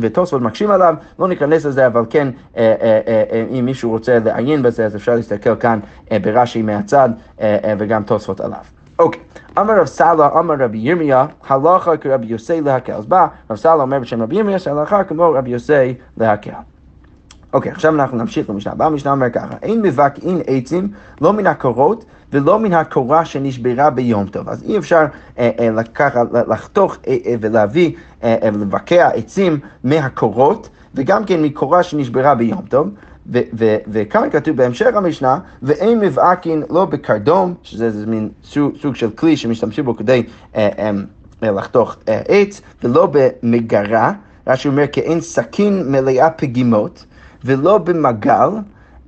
ותוספות 0.00 0.42
מקשים 0.42 0.70
עליו, 0.70 0.94
לא 1.18 1.28
ניכנס 1.28 1.64
לזה, 1.64 1.86
אבל 1.86 2.04
כן, 2.10 2.28
אם 3.58 3.64
מישהו 3.64 3.90
רוצה 3.90 4.18
לעיין 4.24 4.62
בזה, 4.62 4.86
אז 4.86 4.96
אפשר 4.96 5.14
להסתכל 5.14 5.56
כאן 5.56 5.78
ברש"י 6.22 6.62
מהצד, 6.62 7.08
וגם 7.78 8.02
תוספות 8.02 8.40
עליו. 8.40 8.58
אוקיי, 8.98 9.20
אמר 9.58 9.80
רב 9.80 9.86
סאלה, 9.86 10.28
אמר 10.38 10.54
רבי 10.58 10.78
ירמיה, 10.78 11.26
הלכה 11.48 11.96
כרבי 11.96 12.26
יוסי 12.26 12.60
להקל. 12.60 12.92
אז 12.92 13.06
בא 13.06 13.26
רב 13.50 13.56
סאלה 13.56 13.82
אומר 13.82 13.98
בשם 13.98 14.22
רבי 14.22 14.36
ירמיה, 14.36 14.58
שהלכה 14.58 15.04
כמו 15.04 15.32
רבי 15.32 15.50
יוסי 15.50 15.94
להקל. 16.16 16.50
אוקיי, 17.52 17.72
עכשיו 17.72 17.94
אנחנו 17.94 18.18
נמשיך 18.18 18.50
למשנה 18.50 18.72
הבאה. 18.72 18.86
המשנה 18.86 19.12
אומר 19.12 19.30
ככה, 19.30 19.54
אין 19.62 19.82
מבקעין 19.82 20.40
עצים 20.46 20.88
לא 21.20 21.32
מן 21.32 21.46
הקורות 21.46 22.04
ולא 22.32 22.58
מן 22.58 22.72
הקורה 22.72 23.24
שנשברה 23.24 23.90
ביום 23.90 24.26
טוב. 24.26 24.48
אז 24.48 24.62
אי 24.62 24.78
אפשר 24.78 25.04
אה, 25.38 25.50
אה, 25.60 25.70
לקחת, 25.70 26.26
לחתוך 26.48 26.96
אה, 27.06 27.16
אה, 27.26 27.34
ולהביא, 27.40 27.92
אה, 28.24 28.36
אה, 28.42 28.50
לבקע 28.50 29.08
עצים 29.08 29.58
מהקורות, 29.84 30.68
וגם 30.94 31.24
כן 31.24 31.42
מקורה 31.42 31.82
שנשברה 31.82 32.34
ביום 32.34 32.62
טוב. 32.68 32.88
ו- 33.32 33.40
ו- 33.58 33.76
וכאן 33.88 34.30
כתוב 34.30 34.56
בהמשך 34.56 34.94
המשנה, 34.94 35.38
ואין 35.62 36.00
מבעקין 36.00 36.62
לא 36.70 36.84
בקרדום, 36.84 37.54
שזה 37.62 38.06
מין 38.06 38.28
סוג, 38.44 38.72
סוג 38.80 38.94
של 38.96 39.10
כלי 39.10 39.36
שמשתמשים 39.36 39.84
בו 39.84 39.96
כדי 39.96 40.22
אה, 40.56 40.68
אה, 40.78 40.90
אה, 41.42 41.50
לחתוך 41.50 41.96
אה, 42.08 42.20
עץ, 42.28 42.60
ולא 42.84 43.08
במגרה, 43.12 44.12
רש"י 44.46 44.68
אומר 44.68 44.84
כאין 44.92 45.20
סכין 45.20 45.92
מלאה 45.92 46.30
פגימות. 46.30 47.04
ולא 47.44 47.78
במגל, 47.78 48.48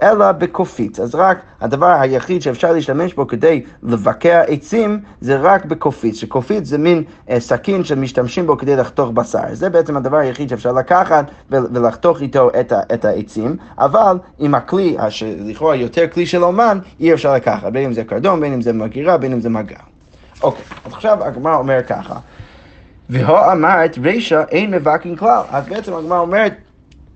אלא 0.03 0.33
בקופית. 0.33 1.01
אז 1.01 1.15
רק 1.15 1.39
הדבר 1.61 1.87
היחיד 1.87 2.43
שאפשר 2.43 2.73
להשתמש 2.73 3.15
בו 3.15 3.27
כדי 3.27 3.63
לבקע 3.83 4.41
עצים 4.41 5.01
זה 5.21 5.37
רק 5.41 5.65
בקופית, 5.65 6.17
שקופית 6.17 6.67
זה 6.67 6.79
מין 6.79 7.03
אה, 7.31 7.41
סכין 7.41 7.85
שמשתמשים 7.85 8.47
בו 8.47 8.59
כדי 8.59 8.77
לחתוך 8.77 9.11
בשר. 9.11 9.39
זה 9.53 9.71
בעצם 9.71 9.97
הדבר 9.97 10.17
היחיד 10.17 10.49
שאפשר 10.49 10.73
לקחת 10.73 11.31
ולחתוך 11.51 12.21
איתו 12.23 12.51
את, 12.61 12.73
ה- 12.73 12.81
את 12.95 13.05
העצים, 13.05 13.57
אבל 13.79 14.19
עם 14.39 14.55
הכלי, 14.55 14.97
שלכאורה 15.09 15.77
יותר 15.77 16.09
כלי 16.09 16.27
של 16.27 16.45
אומן, 16.45 16.79
אי 17.01 17.13
אפשר 17.13 17.35
לקחת, 17.35 17.73
בין 17.73 17.85
אם 17.85 17.93
זה 17.93 18.05
קרדום, 18.05 18.41
בין 18.41 18.53
אם 18.53 18.63
זה 18.63 18.73
מגירה, 18.73 19.17
בין 19.17 19.33
אם 19.33 19.41
זה 19.41 19.51
מגל. 19.51 19.77
אוקיי, 20.43 20.65
אז 20.87 20.93
עכשיו 20.93 21.25
הגמרא 21.25 21.57
אומר 21.57 21.81
ככה, 21.89 22.15
והוא 23.11 23.39
אמרת 23.53 23.99
רישא 24.03 24.43
אין 24.51 24.71
מבקין 24.71 25.17
כלל, 25.17 25.41
אז 25.51 25.69
בעצם 25.69 25.95
הגמרא 25.95 26.19
אומרת 26.19 26.55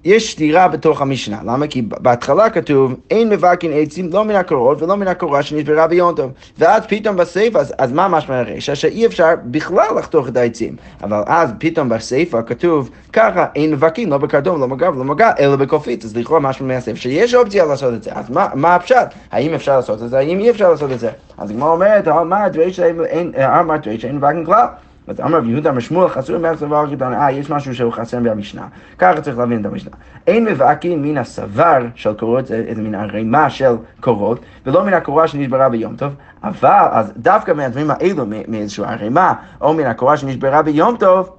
יש 0.04 0.32
סתירה 0.32 0.68
בתוך 0.68 1.00
המשנה, 1.00 1.38
למה? 1.44 1.66
כי 1.66 1.82
בהתחלה 1.82 2.50
כתוב, 2.50 2.94
אין 3.11 3.28
מבקין 3.28 3.70
עצים 3.75 4.11
לא 4.12 4.25
מן 4.25 4.34
הקורות 4.34 4.82
ולא 4.82 4.96
מן 4.96 5.08
הקורה 5.08 5.42
שנשברה 5.42 5.87
ביום 5.87 6.14
טוב. 6.14 6.32
ואז 6.58 6.82
פתאום 6.88 7.16
בסייפה, 7.16 7.58
אז, 7.58 7.75
אז 7.78 7.92
מה 7.92 8.08
משמע 8.08 8.38
הרשע? 8.38 8.75
שאי 8.75 9.06
אפשר 9.06 9.28
בכלל 9.44 9.87
לחתוך 9.99 10.28
את 10.28 10.37
העצים. 10.37 10.76
אבל 11.02 11.23
אז 11.26 11.50
פתאום 11.58 11.88
בסייפה 11.88 12.42
כתוב, 12.42 12.90
ככה, 13.12 13.46
אין 13.54 13.73
מבקין, 13.73 14.11
לא 14.11 14.18
בקרדום, 14.18 14.61
לא 14.61 14.68
מגב, 14.68 14.99
לא 14.99 15.04
מגע, 15.04 15.30
אלא 15.38 15.56
בקופית. 15.56 16.04
אז 16.04 16.16
לכאורה 16.16 16.40
משמע 16.40 16.75
מהסייפה 16.75 17.00
שיש 17.00 17.34
אופציה 17.34 17.64
לעשות 17.64 17.94
את 17.94 18.02
זה. 18.02 18.11
אז 18.14 18.30
מה, 18.30 18.49
מה 18.54 18.75
הפשט? 18.75 19.14
האם 19.32 19.54
אפשר 19.54 19.76
לעשות 19.76 20.02
את 20.02 20.11
זה? 20.11 20.18
האם 20.18 20.38
אי 20.38 20.50
אפשר 20.50 20.70
לעשות 20.70 20.92
את 20.92 21.00
זה? 21.00 21.11
אז 21.38 21.50
הגמרא 21.50 21.70
אומרת, 21.70 22.08
אמרת 22.08 22.56
רישא 22.56 22.90
אין 24.04 24.16
מבקין 24.16 24.44
כלל. 24.44 24.66
אז 25.08 25.20
אמר 25.20 25.38
רב 25.38 25.49
יהודה 25.49 25.70
אמר 25.70 25.80
שמואל 25.80 26.08
חסר 26.08 26.38
מערך 26.38 26.58
סבר 26.58 26.94
קטן, 26.94 27.12
אה, 27.12 27.32
יש 27.32 27.50
משהו 27.50 27.75
שהוא 27.75 27.92
חסר 27.92 28.20
מהמשנה. 28.20 28.66
ככה 28.99 29.20
צריך 29.20 29.38
להבין 29.38 29.61
את 29.61 29.66
המשנה. 29.66 29.90
אין 30.26 30.44
מבעקין 30.44 31.02
מן 31.02 31.18
הסבר 31.18 31.78
של 31.94 32.14
קורות, 32.14 32.46
זה 32.46 32.73
מן 32.76 32.94
הרימה 32.94 33.50
של 33.50 33.75
קורות, 34.00 34.40
ולא 34.66 34.84
מן 34.84 34.94
הקורה 34.94 35.28
שנשברה 35.28 35.68
ביום 35.68 35.96
טוב, 35.96 36.12
אבל, 36.44 36.87
אז 36.90 37.12
דווקא 37.16 37.52
מהדברים 37.52 37.90
האלו, 37.90 38.25
מאיזושהי 38.49 38.84
הרימה, 38.87 39.34
או 39.61 39.75
מן 39.75 39.87
הקורה 39.87 40.16
שנשברה 40.16 40.62
ביום 40.62 40.96
טוב, 40.96 41.30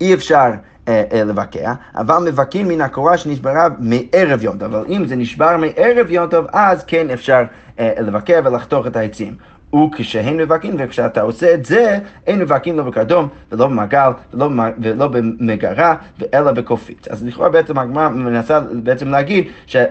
אי 0.00 0.14
אפשר 0.14 0.50
אה, 0.88 1.04
אה, 1.12 1.24
לבקע, 1.24 1.72
אבל 1.94 2.18
מבקעים 2.30 2.68
מן 2.68 2.80
הקורה 2.80 3.16
שנשברה 3.16 3.68
מערב 3.78 4.42
יום 4.42 4.58
טוב, 4.58 4.74
אבל 4.74 4.86
אם 4.88 5.06
זה 5.06 5.16
נשבר 5.16 5.56
מערב 5.56 6.10
יום 6.10 6.26
טוב, 6.26 6.46
אז 6.52 6.84
כן 6.84 7.10
אפשר 7.10 7.42
אה, 7.78 7.92
לבקע 8.00 8.40
ולחתוך 8.44 8.86
את 8.86 8.96
העצים. 8.96 9.34
וכשהן 9.74 10.36
מבקעים, 10.36 10.74
וכשאתה 10.78 11.20
עושה 11.20 11.54
את 11.54 11.64
זה, 11.64 11.98
אין 12.26 12.38
מבקעים 12.38 12.76
לא 12.76 12.82
בקרדום, 12.82 13.28
ולא 13.52 13.66
במעגל, 13.66 14.10
ולא, 14.34 14.48
ולא 14.82 15.08
במגרה, 15.08 15.94
אלא 16.34 16.52
בקופית. 16.52 17.08
אז 17.08 17.24
לכאורה 17.26 17.48
בעצם 17.48 17.78
הגמרא 17.78 18.08
מנסה 18.08 18.60
בעצם 18.60 19.08
להגיד 19.08 19.48
שה... 19.66 19.84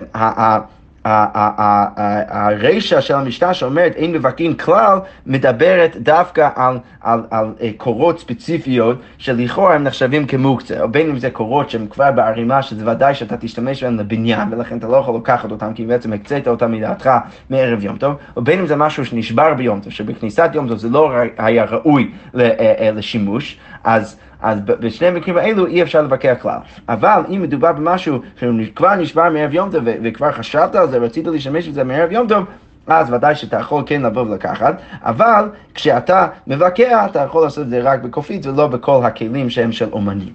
הרישה 1.05 3.01
של 3.01 3.15
המשנה 3.15 3.53
שאומרת 3.53 3.95
אין 3.95 4.11
מבקרים 4.11 4.57
כלל, 4.57 4.99
מדברת 5.25 5.97
דווקא 5.97 6.49
על, 6.55 6.77
על, 7.01 7.23
על 7.31 7.53
אה, 7.61 7.69
קורות 7.77 8.19
ספציפיות 8.19 8.97
שלכאורה 9.17 9.75
הם 9.75 9.83
נחשבים 9.83 10.27
כמוקצה, 10.27 10.81
או 10.81 10.89
בין 10.89 11.09
אם 11.09 11.19
זה 11.19 11.29
קורות 11.29 11.69
שהם 11.69 11.87
כבר 11.87 12.11
בערימה, 12.11 12.61
שזה 12.61 12.91
ודאי 12.91 13.15
שאתה 13.15 13.37
תשתמש 13.37 13.83
בהם 13.83 13.99
לבניין, 13.99 14.47
ולכן 14.51 14.77
אתה 14.77 14.87
לא 14.87 14.97
יכול 14.97 15.15
לקחת 15.15 15.51
אותם, 15.51 15.73
כי 15.73 15.85
בעצם 15.85 16.13
הקצית 16.13 16.47
אותם 16.47 16.71
מדעתך 16.71 17.09
מערב 17.49 17.83
יום 17.83 17.97
טוב, 17.97 18.15
או 18.35 18.41
בין 18.41 18.59
אם 18.59 18.67
זה 18.67 18.75
משהו 18.75 19.05
שנשבר 19.05 19.53
ביום 19.53 19.79
טוב, 19.79 19.93
שבכניסת 19.93 20.49
יום 20.53 20.67
טוב 20.67 20.77
זה 20.77 20.89
לא 20.89 21.11
היה 21.37 21.65
ראוי 21.65 22.11
אה, 22.39 22.49
אה, 22.59 22.91
לשימוש, 22.91 23.57
אז... 23.83 24.19
אז 24.41 24.59
בשני 24.61 25.07
המקרים 25.07 25.37
האלו 25.37 25.65
אי 25.65 25.81
אפשר 25.81 26.01
לבקר 26.01 26.35
כלל. 26.35 26.57
אבל 26.89 27.21
אם 27.29 27.41
מדובר 27.41 27.71
במשהו 27.71 28.19
שכבר 28.35 28.95
נשבר 28.95 29.29
מערב 29.29 29.53
יום 29.53 29.71
טוב 29.71 29.83
וכבר 30.03 30.31
חשבת 30.31 30.75
על 30.75 30.89
זה, 30.89 30.97
רצית 30.97 31.27
להשתמש 31.27 31.67
בזה 31.67 31.83
מערב 31.83 32.11
יום 32.11 32.27
טוב, 32.27 32.45
אז 32.87 33.13
ודאי 33.13 33.35
שאתה 33.35 33.59
יכול 33.59 33.83
כן 33.85 34.01
לבוא 34.01 34.21
ולקחת, 34.21 34.81
אבל 35.01 35.49
כשאתה 35.73 36.27
מבקר, 36.47 37.05
אתה 37.05 37.19
יכול 37.19 37.43
לעשות 37.43 37.63
את 37.63 37.69
זה 37.69 37.81
רק 37.81 37.99
בקופית 38.01 38.45
ולא 38.45 38.67
בכל 38.67 39.05
הכלים 39.05 39.49
שהם 39.49 39.71
של 39.71 39.89
אומנים. 39.91 40.33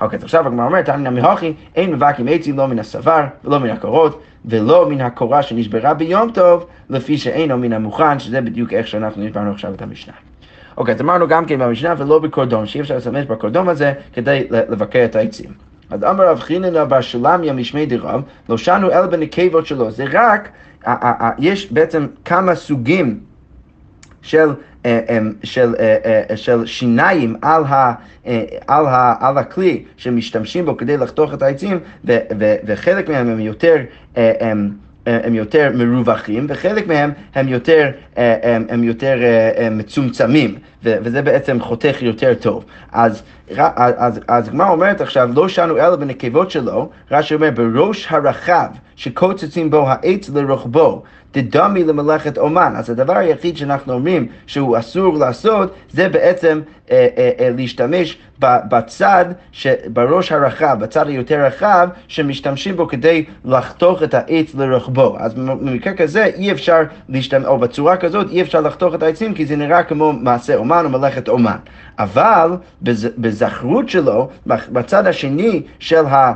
אוקיי, 0.00 0.16
אז 0.16 0.24
עכשיו 0.24 0.46
הגמרא 0.46 0.66
אומרת, 0.66 0.84
תניא 0.84 1.10
מהוכי, 1.10 1.52
אין 1.74 1.92
מבקים 1.92 2.28
עצים 2.30 2.58
לא 2.58 2.66
מן 2.66 2.78
הסבר 2.78 3.24
ולא 3.44 3.60
מן 3.60 3.70
הקורות 3.70 4.22
ולא 4.44 4.88
מן 4.88 5.00
הקורה 5.00 5.42
שנשברה 5.42 5.94
ביום 5.94 6.30
טוב, 6.30 6.66
לפי 6.90 7.18
שאינו 7.18 7.58
מן 7.58 7.72
המוכן, 7.72 8.18
שזה 8.18 8.40
בדיוק 8.40 8.72
איך 8.72 8.86
שאנחנו 8.86 9.24
נשברנו 9.24 9.50
עכשיו 9.50 9.74
את 9.74 9.82
המשנה. 9.82 10.27
אוקיי, 10.78 10.94
אז 10.94 11.00
אמרנו 11.00 11.28
גם 11.28 11.44
כן 11.44 11.58
במשנה 11.58 11.94
ולא 11.98 12.18
בקורדום, 12.18 12.66
שאי 12.66 12.80
אפשר 12.80 12.94
להשתמש 12.94 13.26
בקורדום 13.26 13.68
הזה 13.68 13.92
כדי 14.12 14.46
לבקר 14.50 15.04
את 15.04 15.16
העצים. 15.16 15.50
אז 15.90 16.04
אמר 16.04 16.28
רב 16.28 16.40
חיננה 16.40 16.84
בר 16.84 17.00
שלמיה 17.00 17.52
משמי 17.52 17.86
דרב, 17.86 18.22
לא 18.48 18.58
שנו 18.58 18.90
אלא 18.90 19.06
בנקבות 19.06 19.66
שלו. 19.66 19.90
זה 19.90 20.04
רק, 20.12 20.48
יש 21.38 21.72
בעצם 21.72 22.06
כמה 22.24 22.54
סוגים 22.54 23.20
של, 24.22 24.48
אה, 24.86 25.00
אה, 25.08 25.18
של, 25.42 25.74
אה, 25.78 26.36
של 26.36 26.66
שיניים 26.66 27.36
על, 27.42 27.64
ה, 27.64 27.92
על, 28.66 28.86
ה, 28.86 29.14
על 29.20 29.38
הכלי 29.38 29.84
שמשתמשים 29.96 30.64
בו 30.64 30.76
כדי 30.76 30.96
לחתוך 30.96 31.34
את 31.34 31.42
העצים, 31.42 31.78
וחלק 32.66 33.08
מהם 33.08 33.28
הם 33.28 33.40
יותר... 33.40 33.76
הם, 35.08 35.20
הם 35.24 35.34
יותר 35.34 35.70
מרווחים, 35.74 36.46
וחלק 36.48 36.86
מהם 36.86 37.12
הם 37.34 37.48
יותר, 37.48 37.90
הם, 38.16 38.66
הם 38.68 38.84
יותר 38.84 39.14
מצומצמים, 39.70 40.54
וזה 40.82 41.22
בעצם 41.22 41.60
חותך 41.60 41.96
יותר 42.00 42.34
טוב. 42.34 42.64
אז 42.92 43.22
הגמרא 44.28 44.70
אומרת 44.70 45.00
עכשיו, 45.00 45.30
לא 45.34 45.48
שנו 45.48 45.76
אלא 45.76 45.96
בנקבות 45.96 46.50
שלו, 46.50 46.90
רש"י 47.10 47.34
אומר, 47.34 47.50
בראש 47.50 48.06
הרחב 48.10 48.68
שקוצצים 48.96 49.70
בו 49.70 49.88
העץ 49.88 50.28
לרוחבו. 50.28 51.02
דדמי 51.34 51.84
למלאכת 51.84 52.38
אומן. 52.38 52.72
אז 52.76 52.90
הדבר 52.90 53.16
היחיד 53.16 53.56
שאנחנו 53.56 53.92
אומרים 53.92 54.26
שהוא 54.46 54.78
אסור 54.78 55.18
לעשות, 55.18 55.74
זה 55.92 56.08
בעצם 56.08 56.60
אה, 56.90 57.06
אה, 57.16 57.30
אה, 57.40 57.50
להשתמש 57.56 58.18
בצד, 58.40 59.24
בראש 59.92 60.32
הרחב, 60.32 60.76
בצד 60.80 61.08
היותר 61.08 61.44
רחב, 61.44 61.88
שמשתמשים 62.08 62.76
בו 62.76 62.88
כדי 62.88 63.24
לחתוך 63.44 64.02
את 64.02 64.14
העץ 64.14 64.54
לרוחבו. 64.54 65.16
אז 65.18 65.34
במקרה 65.34 65.94
כזה 65.94 66.24
אי 66.24 66.52
אפשר 66.52 66.82
להשתמש, 67.08 67.46
או 67.46 67.58
בצורה 67.58 67.96
כזאת 67.96 68.30
אי 68.30 68.42
אפשר 68.42 68.60
לחתוך 68.60 68.94
את 68.94 69.02
העצים, 69.02 69.34
כי 69.34 69.46
זה 69.46 69.56
נראה 69.56 69.82
כמו 69.82 70.12
מעשה 70.12 70.56
אומן 70.56 70.84
או 70.84 70.90
מלאכת 70.90 71.28
אומן. 71.28 71.56
אבל 71.98 72.50
בזכרות 73.18 73.88
שלו, 73.88 74.28
בצד 74.46 75.06
השני 75.06 75.62
של 75.78 76.06
ה... 76.06 76.32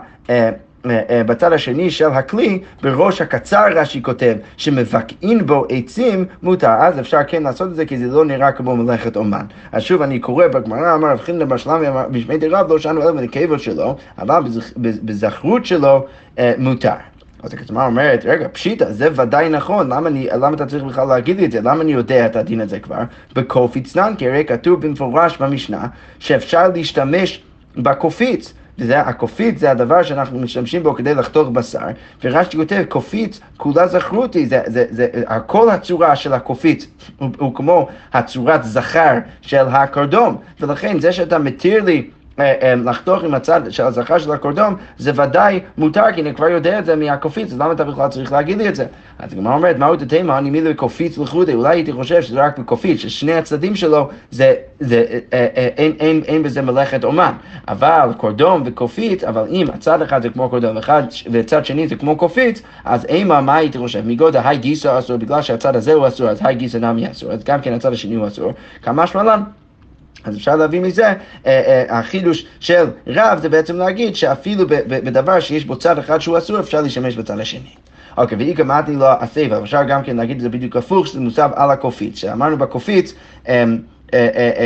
אה, 0.86 1.00
אה, 1.10 1.24
בצד 1.24 1.52
השני 1.52 1.90
של 1.90 2.10
הכלי, 2.10 2.60
בראש 2.82 3.20
הקצר 3.20 3.64
רש"י 3.74 4.02
כותב, 4.02 4.34
שמבקעים 4.56 5.46
בו 5.46 5.66
עצים, 5.68 6.24
מותר, 6.42 6.70
אז 6.78 7.00
אפשר 7.00 7.18
כן 7.28 7.42
לעשות 7.42 7.70
את 7.70 7.76
זה, 7.76 7.86
כי 7.86 7.98
זה 7.98 8.06
לא 8.06 8.24
נראה 8.24 8.52
כמו 8.52 8.76
מלאכת 8.76 9.16
אומן. 9.16 9.44
אז 9.72 9.82
שוב, 9.82 10.02
אני 10.02 10.18
קורא 10.18 10.46
בגמרא, 10.46 10.94
אמר 10.94 11.08
רב 11.08 11.20
חינדה 11.20 11.44
בר 11.44 11.56
שלמי, 11.56 11.86
בשמי 12.10 12.38
דרב, 12.38 12.72
לא 12.72 12.78
שאנו 12.78 13.02
אלא 13.02 13.12
בנקבות 13.12 13.60
שלו, 13.60 13.96
אבל 14.18 14.42
בזכרות 14.76 15.66
שלו 15.66 16.06
אה, 16.38 16.52
מותר. 16.58 16.94
אז 17.42 17.54
הגמרא 17.54 17.86
אומרת, 17.86 18.24
רגע, 18.24 18.48
פשיטא, 18.48 18.92
זה 18.92 19.08
ודאי 19.16 19.48
נכון, 19.48 19.88
למה, 19.92 20.08
אני, 20.08 20.28
למה 20.32 20.56
אתה 20.56 20.66
צריך 20.66 20.84
בכלל 20.84 21.08
להגיד 21.08 21.40
לי 21.40 21.46
את 21.46 21.52
זה? 21.52 21.60
למה 21.60 21.82
אני 21.82 21.92
יודע 21.92 22.26
את 22.26 22.36
הדין 22.36 22.60
הזה 22.60 22.78
כבר? 22.78 23.02
בקופיץ 23.34 23.96
נן, 23.96 24.14
כי 24.18 24.28
הרי 24.28 24.44
כתוב 24.44 24.86
במפורש 24.86 25.36
במשנה, 25.36 25.86
שאפשר 26.18 26.68
להשתמש 26.68 27.42
בקופיץ. 27.76 28.54
וזה, 28.82 29.00
הקופית 29.00 29.58
זה 29.58 29.70
הדבר 29.70 30.02
שאנחנו 30.02 30.38
משתמשים 30.38 30.82
בו 30.82 30.94
כדי 30.94 31.14
לחתוך 31.14 31.48
בשר, 31.48 31.86
ורש"י 32.24 32.56
כותב, 32.56 32.84
קופית 32.88 33.40
כולה 33.56 33.86
זכרותי, 33.86 34.46
זה, 34.46 34.60
זה, 34.66 34.84
זה, 34.90 35.06
כל 35.46 35.70
הצורה 35.70 36.16
של 36.16 36.32
הקופית 36.32 36.86
הוא, 37.18 37.30
הוא 37.38 37.54
כמו 37.54 37.88
הצורת 38.12 38.64
זכר 38.64 39.18
של 39.40 39.66
הקרדום, 39.68 40.36
ולכן 40.60 41.00
זה 41.00 41.12
שאתה 41.12 41.38
מתיר 41.38 41.84
לי 41.84 42.10
לחתוך 42.84 43.24
עם 43.24 43.34
הצד 43.34 43.60
של 43.70 43.84
הזכר 43.84 44.18
של 44.18 44.32
הקורדום, 44.32 44.76
זה 44.98 45.12
ודאי 45.14 45.60
מותר, 45.78 46.12
כי 46.14 46.20
אני 46.20 46.34
כבר 46.34 46.48
יודע 46.48 46.78
את 46.78 46.84
זה 46.84 46.96
מהקופיץ, 46.96 47.52
אז 47.52 47.58
למה 47.58 47.72
אתה 47.72 47.84
בכלל 47.84 48.08
צריך 48.08 48.32
להגיד 48.32 48.58
לי 48.58 48.68
את 48.68 48.74
זה? 48.74 48.86
אז 49.18 49.32
הגמרא 49.32 49.54
אומרת, 49.54 49.78
מהו 49.78 49.96
תתימה, 49.96 50.38
אני 50.38 50.50
מילי 50.50 50.72
בקופיץ 50.72 51.18
לחודי, 51.18 51.54
אולי 51.54 51.68
הייתי 51.68 51.92
חושב 51.92 52.22
שזה 52.22 52.40
רק 52.40 52.58
בקופיץ, 52.58 53.00
ששני 53.00 53.34
הצדדים 53.34 53.76
שלו, 53.76 54.08
זה, 54.30 54.54
זה, 54.80 55.04
אה, 55.32 55.46
אין, 55.54 55.92
אין, 56.00 56.22
אין 56.26 56.42
בזה 56.42 56.62
מלאכת 56.62 57.04
אומן. 57.04 57.32
אבל 57.68 58.08
קורדום 58.16 58.62
וקופיץ, 58.66 59.24
אבל 59.24 59.44
אם 59.50 59.66
הצד 59.74 60.02
אחד 60.02 60.22
זה 60.22 60.28
כמו 60.28 60.48
קורדום 60.48 60.76
אחד, 60.76 61.02
וצד 61.30 61.64
שני 61.64 61.88
זה 61.88 61.96
כמו 61.96 62.16
קופיץ, 62.16 62.62
אז 62.84 63.04
אימה, 63.04 63.40
מה 63.40 63.56
הייתי 63.56 63.78
חושב? 63.78 64.06
מגודל 64.06 64.40
היי 64.44 64.58
גיסא 64.58 64.98
אסור, 64.98 65.16
בגלל 65.16 65.42
שהצד 65.42 65.76
הזה 65.76 65.92
הוא 65.92 66.08
אסור, 66.08 66.28
אז 66.28 66.38
היי 66.44 66.54
גיסא 66.54 66.76
נמי 66.76 67.10
אסור, 67.10 67.32
אז 67.32 67.44
גם 67.44 67.60
כן 67.60 67.72
הצד 67.72 67.92
השני 67.92 68.14
הוא 68.14 68.26
אסור. 68.26 68.52
כמה 68.82 69.06
שמלן? 69.06 69.42
אז 70.24 70.36
אפשר 70.36 70.56
להביא 70.56 70.80
מזה, 70.80 71.06
אה, 71.06 71.14
אה, 71.46 71.98
החידוש 71.98 72.46
של 72.60 72.86
רב 73.06 73.38
זה 73.42 73.48
בעצם 73.48 73.76
להגיד 73.76 74.16
שאפילו 74.16 74.64
בדבר 74.68 75.40
שיש 75.40 75.64
בו 75.64 75.76
צד 75.76 75.98
אחד 75.98 76.18
שהוא 76.18 76.38
אסור, 76.38 76.60
אפשר 76.60 76.80
להשתמש 76.80 77.16
בצד 77.16 77.40
השני. 77.40 77.74
אוקיי, 78.16 78.38
ואי 78.38 78.54
קמאתי 78.54 78.92
לו 78.92 79.06
הסייבה, 79.06 79.58
אפשר 79.62 79.82
גם 79.82 80.02
כן 80.02 80.16
להגיד 80.16 80.36
את 80.36 80.42
זה 80.42 80.48
בדיוק 80.48 80.76
הפוך, 80.76 81.06
שזה 81.06 81.20
מוסב 81.20 81.50
על 81.54 81.70
הקופיץ, 81.70 82.18
שאמרנו 82.18 82.56
בקופיץ, 82.58 83.14
אה, 83.48 83.64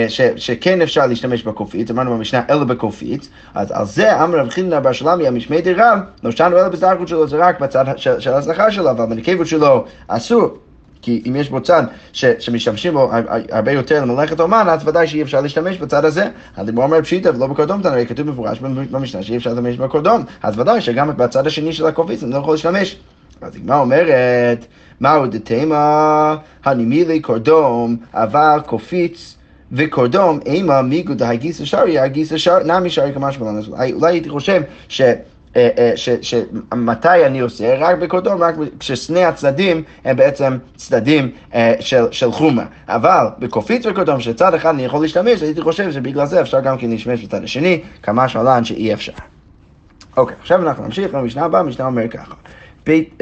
ש, 0.08 0.20
שכן 0.36 0.82
אפשר 0.82 1.06
להשתמש 1.06 1.42
בקופיץ, 1.42 1.90
אמרנו 1.90 2.16
במשנה 2.16 2.42
אלא 2.50 2.64
בקופיץ, 2.64 3.28
אז 3.54 3.72
על 3.72 3.84
זה 3.84 4.22
אמר 4.24 4.38
רב 4.38 4.50
חיננה 4.50 4.80
בר 4.80 4.92
שלמי, 4.92 5.26
המשמי 5.26 5.60
דרב, 5.60 5.98
לא 6.22 6.30
שאלנו 6.30 6.56
אלא 6.56 7.06
שלו, 7.06 7.28
זה 7.28 7.36
רק 7.36 7.60
בצד 7.60 7.84
של 7.96 8.32
הזכר 8.32 8.70
שלו, 8.70 8.90
אבל 8.90 9.06
בנקבות 9.06 9.46
שלו 9.46 9.84
אסור. 10.08 10.58
כי 11.06 11.22
אם 11.28 11.36
יש 11.36 11.50
בו 11.50 11.60
צד 11.60 11.82
ש, 12.12 12.24
שמשתמשים 12.38 12.92
בו 12.92 13.10
הרבה 13.50 13.72
יותר 13.72 14.04
למלאכת 14.04 14.40
אומן, 14.40 14.66
אז 14.68 14.88
ודאי 14.88 15.06
שאי 15.06 15.22
אפשר 15.22 15.40
להשתמש 15.40 15.76
בצד 15.76 16.04
הזה. 16.04 16.28
הדיבור 16.56 16.84
אומר 16.84 17.02
פשיטה 17.02 17.30
ולא 17.36 17.46
בקורדום, 17.46 17.80
הרי 17.84 18.06
כתוב 18.06 18.30
מפורש 18.30 18.58
במשנה 18.60 19.22
שאי 19.22 19.36
אפשר 19.36 19.50
להשתמש 19.50 19.76
בקורדום, 19.76 20.24
אז 20.42 20.58
ודאי 20.58 20.80
שגם 20.80 21.16
בצד 21.16 21.46
השני 21.46 21.72
של 21.72 21.86
הקופיץ 21.86 22.22
אני 22.22 22.32
לא 22.32 22.36
יכול 22.36 22.54
להשתמש. 22.54 22.96
אז 23.40 23.56
הגמרא 23.56 23.80
אומרת, 23.80 24.66
מהו 25.00 25.26
דתימה, 25.26 26.36
הנימי 26.64 27.04
לי 27.04 27.20
קורדום, 27.20 27.96
אבל 28.14 28.58
קופיץ 28.66 29.36
וקורדום, 29.72 30.38
אימה 30.46 30.82
מיגו 30.82 31.14
דהגיסא 31.14 31.64
שרי, 31.64 31.98
הגיסא 31.98 32.38
שרי, 32.38 32.64
נמי 32.64 32.90
שרי 32.90 33.14
כמשמע. 33.14 33.50
אולי 33.92 34.12
הייתי 34.12 34.28
חושב 34.28 34.62
ש... 34.88 35.00
אה, 35.56 35.68
אה, 35.78 35.92
שמתי 36.22 37.26
אני 37.26 37.40
עושה? 37.40 37.74
רק 37.78 37.98
בקורדום, 37.98 38.42
רק 38.42 38.54
כששני 38.80 39.24
הצדדים 39.24 39.82
הם 40.04 40.16
בעצם 40.16 40.58
צדדים 40.76 41.30
אה, 41.54 41.74
של, 41.80 42.04
של 42.10 42.32
חומה. 42.32 42.64
אבל 42.88 43.26
בקופיץ 43.38 43.86
וקורדום, 43.86 44.20
שצד 44.20 44.54
אחד 44.54 44.74
אני 44.74 44.84
יכול 44.84 45.02
להשתמש, 45.02 45.42
הייתי 45.42 45.62
חושב 45.62 45.92
שבגלל 45.92 46.26
זה 46.26 46.40
אפשר 46.40 46.60
גם 46.60 46.78
כן 46.78 46.90
להשתמש 46.90 47.24
בצד 47.24 47.44
השני, 47.44 47.82
כמה 48.02 48.28
שעלן 48.28 48.64
שאי 48.64 48.92
אפשר. 48.92 49.12
אוקיי, 50.16 50.36
עכשיו 50.40 50.62
אנחנו 50.68 50.84
נמשיך 50.84 51.14
למשנה 51.14 51.44
הבאה, 51.44 51.60
המשנה 51.60 51.86
אומר 51.86 52.08
ככה. 52.08 52.34
בית, 52.86 53.18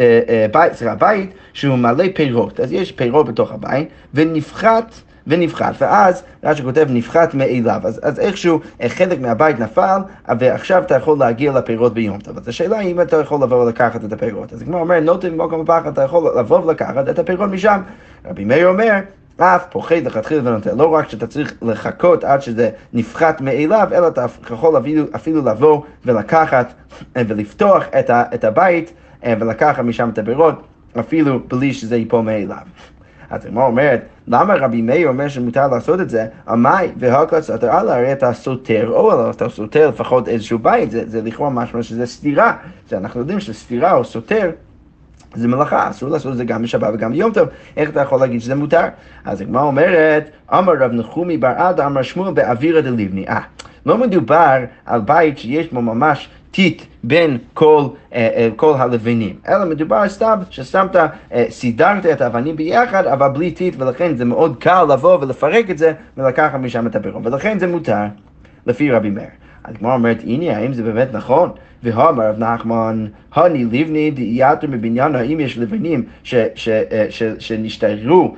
בית, 0.53 0.75
סליחה, 0.75 0.95
בית 0.95 1.31
שהוא 1.53 1.77
מלא 1.77 2.05
פירות, 2.15 2.61
אז 2.61 2.73
יש 2.73 2.93
פירות 2.93 3.29
בתוך 3.29 3.53
הבית, 3.53 3.89
ונפחת 4.15 4.95
ונפחת, 5.27 5.75
ואז 5.81 6.23
רש"י 6.45 6.63
כותב 6.63 6.87
נפחת 6.91 7.35
מאליו, 7.35 7.81
אז, 7.85 8.01
אז 8.03 8.19
איכשהו 8.19 8.61
אה, 8.83 8.89
חלק 8.89 9.21
מהבית 9.21 9.59
נפל, 9.61 9.99
ועכשיו 10.39 10.83
אתה 10.83 10.95
יכול 10.95 11.19
להגיע 11.19 11.53
לפירות 11.53 11.95
ביום 11.95 12.19
טוב. 12.19 12.39
אז 12.39 12.49
השאלה 12.49 12.79
היא 12.79 12.93
אם 12.93 13.01
אתה 13.01 13.17
יכול 13.17 13.43
לבוא 13.43 13.65
ולקחת 13.65 14.05
את 14.05 14.13
הפירות. 14.13 14.53
אז 14.53 14.63
כמו 14.63 14.81
אומר, 14.81 15.01
נוטים 15.01 15.39
במקום 15.39 15.61
הפחד, 15.61 15.93
אתה 15.93 16.03
יכול 16.03 16.39
לבוא 16.39 16.59
ולקחת 16.59 17.09
את 17.09 17.19
הפירות 17.19 17.51
משם. 17.51 17.81
רבי 18.25 18.45
מאיר 18.45 18.69
אומר, 18.69 18.99
אף 19.37 19.65
פוחד 19.71 19.97
לכתחילה 19.97 20.41
ונותן. 20.45 20.79
לא 20.79 20.95
רק 20.95 21.09
שאתה 21.09 21.27
צריך 21.27 21.55
לחכות 21.63 22.25
עד 22.25 22.43
שזה 22.43 22.71
נפחת 22.93 23.41
מאליו, 23.41 23.89
אלא 23.93 24.09
אתה 24.09 24.27
יכול 24.51 24.79
אפילו, 24.79 25.05
אפילו 25.15 25.45
לבוא 25.45 25.83
ולקחת 26.05 26.73
אה, 27.17 27.23
ולפתוח 27.29 27.85
את, 27.99 28.11
ה, 28.11 28.23
את 28.35 28.45
הבית 28.45 28.93
אה, 29.25 29.35
ולקחת 29.41 29.85
משם 29.85 30.09
את 30.09 30.19
הפירות, 30.19 30.55
אפילו 31.01 31.41
בלי 31.49 31.73
שזה 31.73 31.97
ייפול 31.97 32.21
מאליו. 32.21 32.67
אז 33.31 33.47
הגמרא 33.47 33.67
אומרת, 33.67 34.03
למה 34.29 34.55
רבי 34.55 34.83
מאיר 34.83 35.09
אומר 35.09 35.29
שמותר 35.29 35.69
לעשות 35.69 36.01
את 36.01 36.11
זה? 36.11 36.27
עמאי 36.49 36.89
והקלץ 36.99 37.51
אתה 37.51 37.81
אללה, 37.81 37.97
הרי 37.97 38.13
אתה 38.13 38.33
סותר 38.33 38.89
אוהל, 38.89 39.31
אתה 39.31 39.49
סותר 39.49 39.89
לפחות 39.89 40.29
איזשהו 40.29 40.59
בית, 40.59 40.91
זה, 40.91 41.03
זה 41.07 41.23
לכאורה 41.23 41.51
משמע 41.51 41.83
שזה 41.83 42.07
סתירה. 42.07 42.57
אנחנו 42.93 43.21
יודעים 43.21 43.41
שסתירה 43.41 43.93
או 43.93 44.05
סותר 44.05 44.51
זה 45.35 45.49
מלאכה, 45.49 45.91
אסור 45.91 46.09
לעשות 46.09 46.33
את 46.33 46.37
זה 46.37 46.45
גם 46.45 46.63
בשבת 46.63 46.91
וגם 46.95 47.13
ביום 47.13 47.33
טוב, 47.33 47.49
איך 47.77 47.91
אתה 47.91 48.01
יכול 48.01 48.21
להגיד 48.21 48.41
שזה 48.41 48.55
מותר? 48.55 48.85
אז 49.25 49.41
הגמרא 49.41 49.63
אומרת, 49.63 50.31
אמר 50.53 50.73
רב 50.73 50.93
נחומי 50.93 51.37
בר 51.37 51.53
עדה, 51.57 51.87
אמר 51.87 52.03
שמואל 52.03 52.33
באווירא 52.33 52.81
דליבני. 52.81 53.29
אה, 53.29 53.41
לא 53.87 53.99
מדובר 53.99 54.59
על 54.87 55.01
בית 55.01 55.39
שיש 55.39 55.73
בו 55.73 55.83
ממש 55.83 56.29
טיט 56.55 56.83
בין 57.03 57.39
כל, 57.55 57.87
אה, 58.15 58.29
אה, 58.37 58.49
כל 58.57 58.75
הלבנים, 58.79 59.37
אלא 59.49 59.65
מדובר 59.65 60.09
סתם 60.09 60.39
ששמת, 60.51 60.97
אה, 60.97 61.45
סידרת 61.51 62.07
את 62.07 62.21
האבנים 62.21 62.57
ביחד, 62.57 63.07
אבל 63.07 63.29
בלי 63.29 63.51
טיט, 63.51 63.75
ולכן 63.79 64.17
זה 64.17 64.25
מאוד 64.25 64.57
קל 64.59 64.85
לבוא 64.93 65.19
ולפרק 65.21 65.71
את 65.71 65.79
זה 65.79 65.93
ולקחת 66.17 66.55
משם 66.55 66.87
את 66.87 66.97
הפירון, 66.97 67.27
ולכן 67.27 67.59
זה 67.59 67.67
מותר, 67.67 68.05
לפי 68.67 68.91
רבי 68.91 69.11
מאיר. 69.11 69.29
הגמרא 69.65 69.95
אומרת, 69.95 70.23
הנה, 70.27 70.57
האם 70.57 70.73
זה 70.73 70.83
באמת 70.83 71.09
נכון? 71.13 71.51
והאמר 71.83 72.29
רב 72.29 72.39
נחמן, 72.39 73.07
הני 73.35 73.65
לבני 73.65 74.11
דאייתו 74.11 74.69
מבניין, 74.69 75.15
האם 75.15 75.41
יש 75.41 75.59
לבנים 75.59 76.05
שנשתערו 77.39 78.35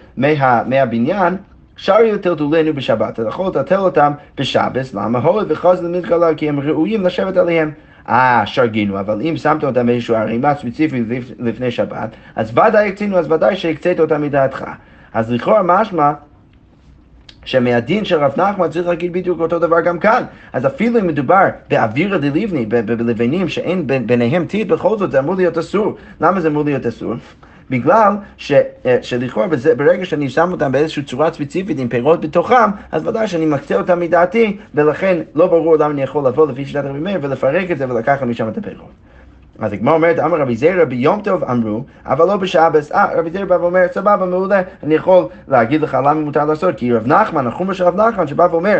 מהבניין? 0.67 1.37
שרי 1.77 2.19
טלטולנו 2.19 2.75
בשבת, 2.75 3.21
אתה 3.21 3.29
יכול 3.29 3.47
לטלטל 3.47 3.79
אותם 3.79 4.13
בשבס, 4.37 4.95
למה? 4.95 5.19
הוי 5.19 5.45
וחוז 5.49 5.83
למתגלה, 5.83 6.35
כי 6.35 6.49
הם 6.49 6.61
ראויים 6.61 7.07
לשבת 7.07 7.37
עליהם. 7.37 7.71
אה, 8.09 8.43
שרגינו, 8.47 9.01
אבל 9.01 9.21
אם 9.23 9.37
שמת 9.37 9.65
אותם 9.65 9.87
באיזשהו 9.87 10.15
ערימה 10.15 10.55
ספציפית 10.55 11.05
לפני 11.39 11.71
שבת, 11.71 12.11
אז 12.37 12.51
ודאי 12.51 12.89
הקצינו, 12.89 13.19
אז 13.19 13.33
ודאי 13.33 13.57
שהקצית 13.57 14.01
אותם 14.01 14.23
מדעתך. 14.23 14.65
אז 15.15 15.33
לכאורה 15.33 15.63
משמע 15.63 16.13
שמהדין 17.45 18.05
של 18.05 18.17
רב 18.17 18.33
נחמן 18.41 18.69
צריך 18.71 18.87
להגיד 18.87 19.13
בדיוק 19.13 19.41
אותו 19.41 19.59
דבר 19.59 19.81
גם 19.81 19.99
כאן. 19.99 20.23
אז 20.53 20.67
אפילו 20.67 21.01
אם 21.01 21.07
מדובר 21.07 21.49
באווירא 21.71 22.19
דליבני, 22.19 22.67
בלבנים 22.67 23.49
שאין 23.49 23.87
ביניהם 24.07 24.47
טיט, 24.47 24.69
בכל 24.69 24.99
זאת 24.99 25.11
זה 25.11 25.19
אמור 25.19 25.35
להיות 25.35 25.59
אסור. 25.59 25.97
למה 26.21 26.41
זה 26.41 26.49
אמור 26.49 26.65
להיות 26.65 26.87
אסור? 26.87 27.15
בגלל 27.71 28.13
ש, 28.37 28.53
אה, 28.87 28.99
שלכאורה 29.03 29.47
ברגע 29.77 30.05
שאני 30.05 30.31
שם 30.31 30.53
אותם 30.53 30.73
באיזושהי 30.73 31.03
צורה 31.03 31.33
ספציפית 31.33 31.79
עם 31.79 31.89
פירות 31.89 32.21
בתוכם, 32.21 32.71
אז 32.93 33.07
ודאי 33.07 33.29
שאני 33.29 33.47
מקצה 33.47 33.77
אותם 33.77 34.01
מדעתי, 34.01 34.57
ולכן 34.75 35.17
לא 35.35 35.47
ברור 35.47 35.77
למה 35.77 35.91
אני 35.91 36.03
יכול 36.03 36.27
לבוא 36.27 36.47
לפי 36.47 36.67
שיטת 36.67 36.85
רבי 36.85 36.99
מאיר 36.99 37.19
ולפרק 37.23 37.71
את 37.71 37.79
זה 37.79 37.91
ולקחת 37.91 38.23
משם 38.23 38.49
את 38.49 38.59
הפירות. 38.59 38.91
אז 39.59 39.73
הגמרא 39.73 39.95
אומרת, 39.95 40.19
אמר 40.19 40.41
רבי 40.41 40.57
זיירא 40.57 40.85
ביום 40.85 41.21
טוב 41.23 41.45
אמרו, 41.45 41.85
אבל 42.07 42.27
לא 42.27 42.37
בשבס. 42.37 42.93
אה, 42.93 43.19
רבי 43.19 43.31
זיירא 43.31 43.47
בא 43.47 43.55
ואומר, 43.55 43.87
סבבה, 43.93 44.27
מעולה, 44.27 44.63
אני 44.83 44.95
יכול 44.95 45.27
להגיד 45.49 45.81
לך 45.81 45.95
למה 45.95 46.15
מותר 46.15 46.45
לעשות, 46.45 46.77
כי 46.77 46.93
רב 46.93 47.07
נחמן, 47.07 47.47
החומר 47.47 47.73
של 47.73 47.85
רב 47.85 48.01
נחמן, 48.01 48.27
שבא 48.27 48.49
ואומר, 48.51 48.79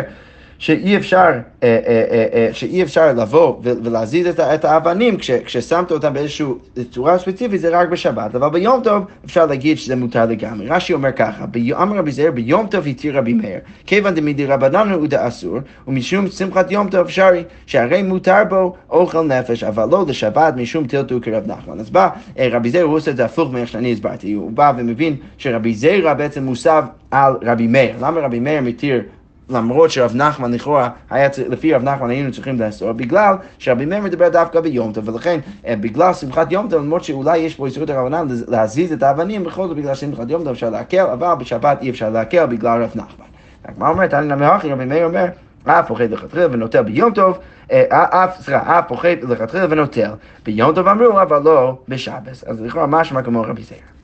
שאי 0.59 0.97
אפשר, 0.97 1.19
אה, 1.63 1.79
אה, 1.87 2.25
אה, 2.33 2.49
שאי 2.53 2.83
אפשר 2.83 3.13
לבוא 3.13 3.55
ולהזיז 3.63 4.39
את 4.39 4.65
האבנים 4.65 5.17
כששמת 5.17 5.91
אותם 5.91 6.13
באיזושהי 6.13 6.45
צורה 6.91 7.17
ספציפית 7.17 7.61
זה 7.61 7.79
רק 7.79 7.89
בשבת, 7.89 8.35
אבל 8.35 8.49
ביום 8.49 8.81
טוב 8.83 9.03
אפשר 9.25 9.45
להגיד 9.45 9.77
שזה 9.77 9.95
מותר 9.95 10.25
לגמרי. 10.25 10.67
רש"י 10.69 10.93
אומר 10.93 11.11
ככה, 11.11 11.45
אמר 11.81 11.97
רבי 11.97 12.11
זהר 12.11 12.31
ביום 12.31 12.67
טוב 12.67 12.87
התיר 12.87 13.17
רבי 13.17 13.33
מאיר, 13.33 13.59
כיוון 13.85 14.15
דמידי 14.15 14.45
רבנן 14.45 14.91
הוא 14.91 15.07
דאסור, 15.07 15.59
ומשום 15.87 16.27
שמחת 16.27 16.71
יום 16.71 16.89
טוב 16.89 17.09
שרי, 17.09 17.43
שהרי 17.65 18.03
מותר 18.03 18.43
בו 18.49 18.75
אוכל 18.89 19.21
נפש, 19.21 19.63
אבל 19.63 19.85
לא 19.91 20.05
לשבת 20.07 20.53
משום 20.57 20.87
טלטול 20.87 21.19
כרב 21.21 21.43
נחמן. 21.47 21.79
אז 21.79 21.89
בא 21.89 22.09
רבי 22.39 22.69
זהר, 22.69 22.83
הוא 22.83 22.95
עושה 22.95 23.11
את 23.11 23.17
זה 23.17 23.25
הפוך 23.25 23.53
מאיך 23.53 23.67
שאני 23.67 23.91
הסברתי, 23.91 24.33
הוא 24.33 24.51
בא 24.51 24.73
ומבין 24.77 25.15
שרבי 25.37 25.73
זהרה 25.73 26.13
בעצם 26.13 26.43
מוסב 26.43 26.83
על 27.11 27.33
רבי 27.41 27.67
מאיר. 27.67 27.95
למה 28.01 28.21
רבי 28.21 28.39
מאיר 28.39 28.61
מתיר 28.61 29.03
למרות 29.49 29.91
שרב 29.91 30.15
נחמן 30.15 30.53
לכאורה, 30.53 30.89
היה, 31.09 31.29
לפי 31.49 31.73
רב 31.73 31.83
נחמן 31.83 32.09
היינו 32.09 32.31
צריכים 32.31 32.59
לאסור, 32.59 32.91
בגלל 32.91 33.35
שרבי 33.59 33.85
מאיר 33.85 34.01
מדבר 34.01 34.29
דווקא 34.29 34.59
ביום 34.59 34.93
טוב, 34.93 35.09
ולכן 35.09 35.39
אה, 35.67 35.75
בגלל 35.75 36.13
שמחת 36.13 36.51
יום 36.51 36.69
טוב, 36.69 36.83
למרות 36.83 37.03
שאולי 37.03 37.37
יש 37.37 37.55
פה 37.55 37.65
איסורת 37.65 37.89
הרבנן 37.89 38.27
להזיז 38.47 38.91
את 38.91 39.03
האבנים, 39.03 39.43
בכל 39.43 39.67
זאת 39.67 39.77
בגלל 39.77 39.95
שמחת 39.95 40.29
יום 40.29 40.43
טוב 40.43 40.51
אפשר 40.51 40.69
להקל, 40.69 41.05
אבל 41.13 41.33
בשבת 41.39 41.81
אי 41.81 41.89
אפשר 41.89 42.09
להקל 42.09 42.45
בגלל 42.45 42.83
רב 42.83 42.91
נחמן. 42.95 43.25
הגמרא 43.65 43.89
אומרת, 43.89 44.13
אני 44.13 44.27
נמי 44.27 44.45
רבי 44.45 44.85
מאיר 44.85 45.05
אומר, 45.05 45.25
אף 45.63 45.87
פוחד 45.87 46.11
לכתחילה 46.11 46.45
ונוטל 46.51 46.81
ביום 46.81 47.13
טוב, 47.13 47.37
אה, 47.71 47.83
אה, 47.91 48.23
אף, 48.23 48.41
סליחה, 48.41 48.79
אף 48.79 48.87
פוחד 48.87 49.23
לכתחילה 49.29 49.65
ונוטל 49.69 50.11
ביום 50.45 50.75
טוב 50.75 50.87
אמרו, 50.87 51.21
אבל 51.21 51.41
לא 51.43 51.77
בשבס. 51.87 52.43
אז 52.43 52.61
לכאורה 52.61 52.87
משמע 52.87 53.21
כמו 53.21 53.41
רבי 53.41 53.63
זייר. 53.63 53.96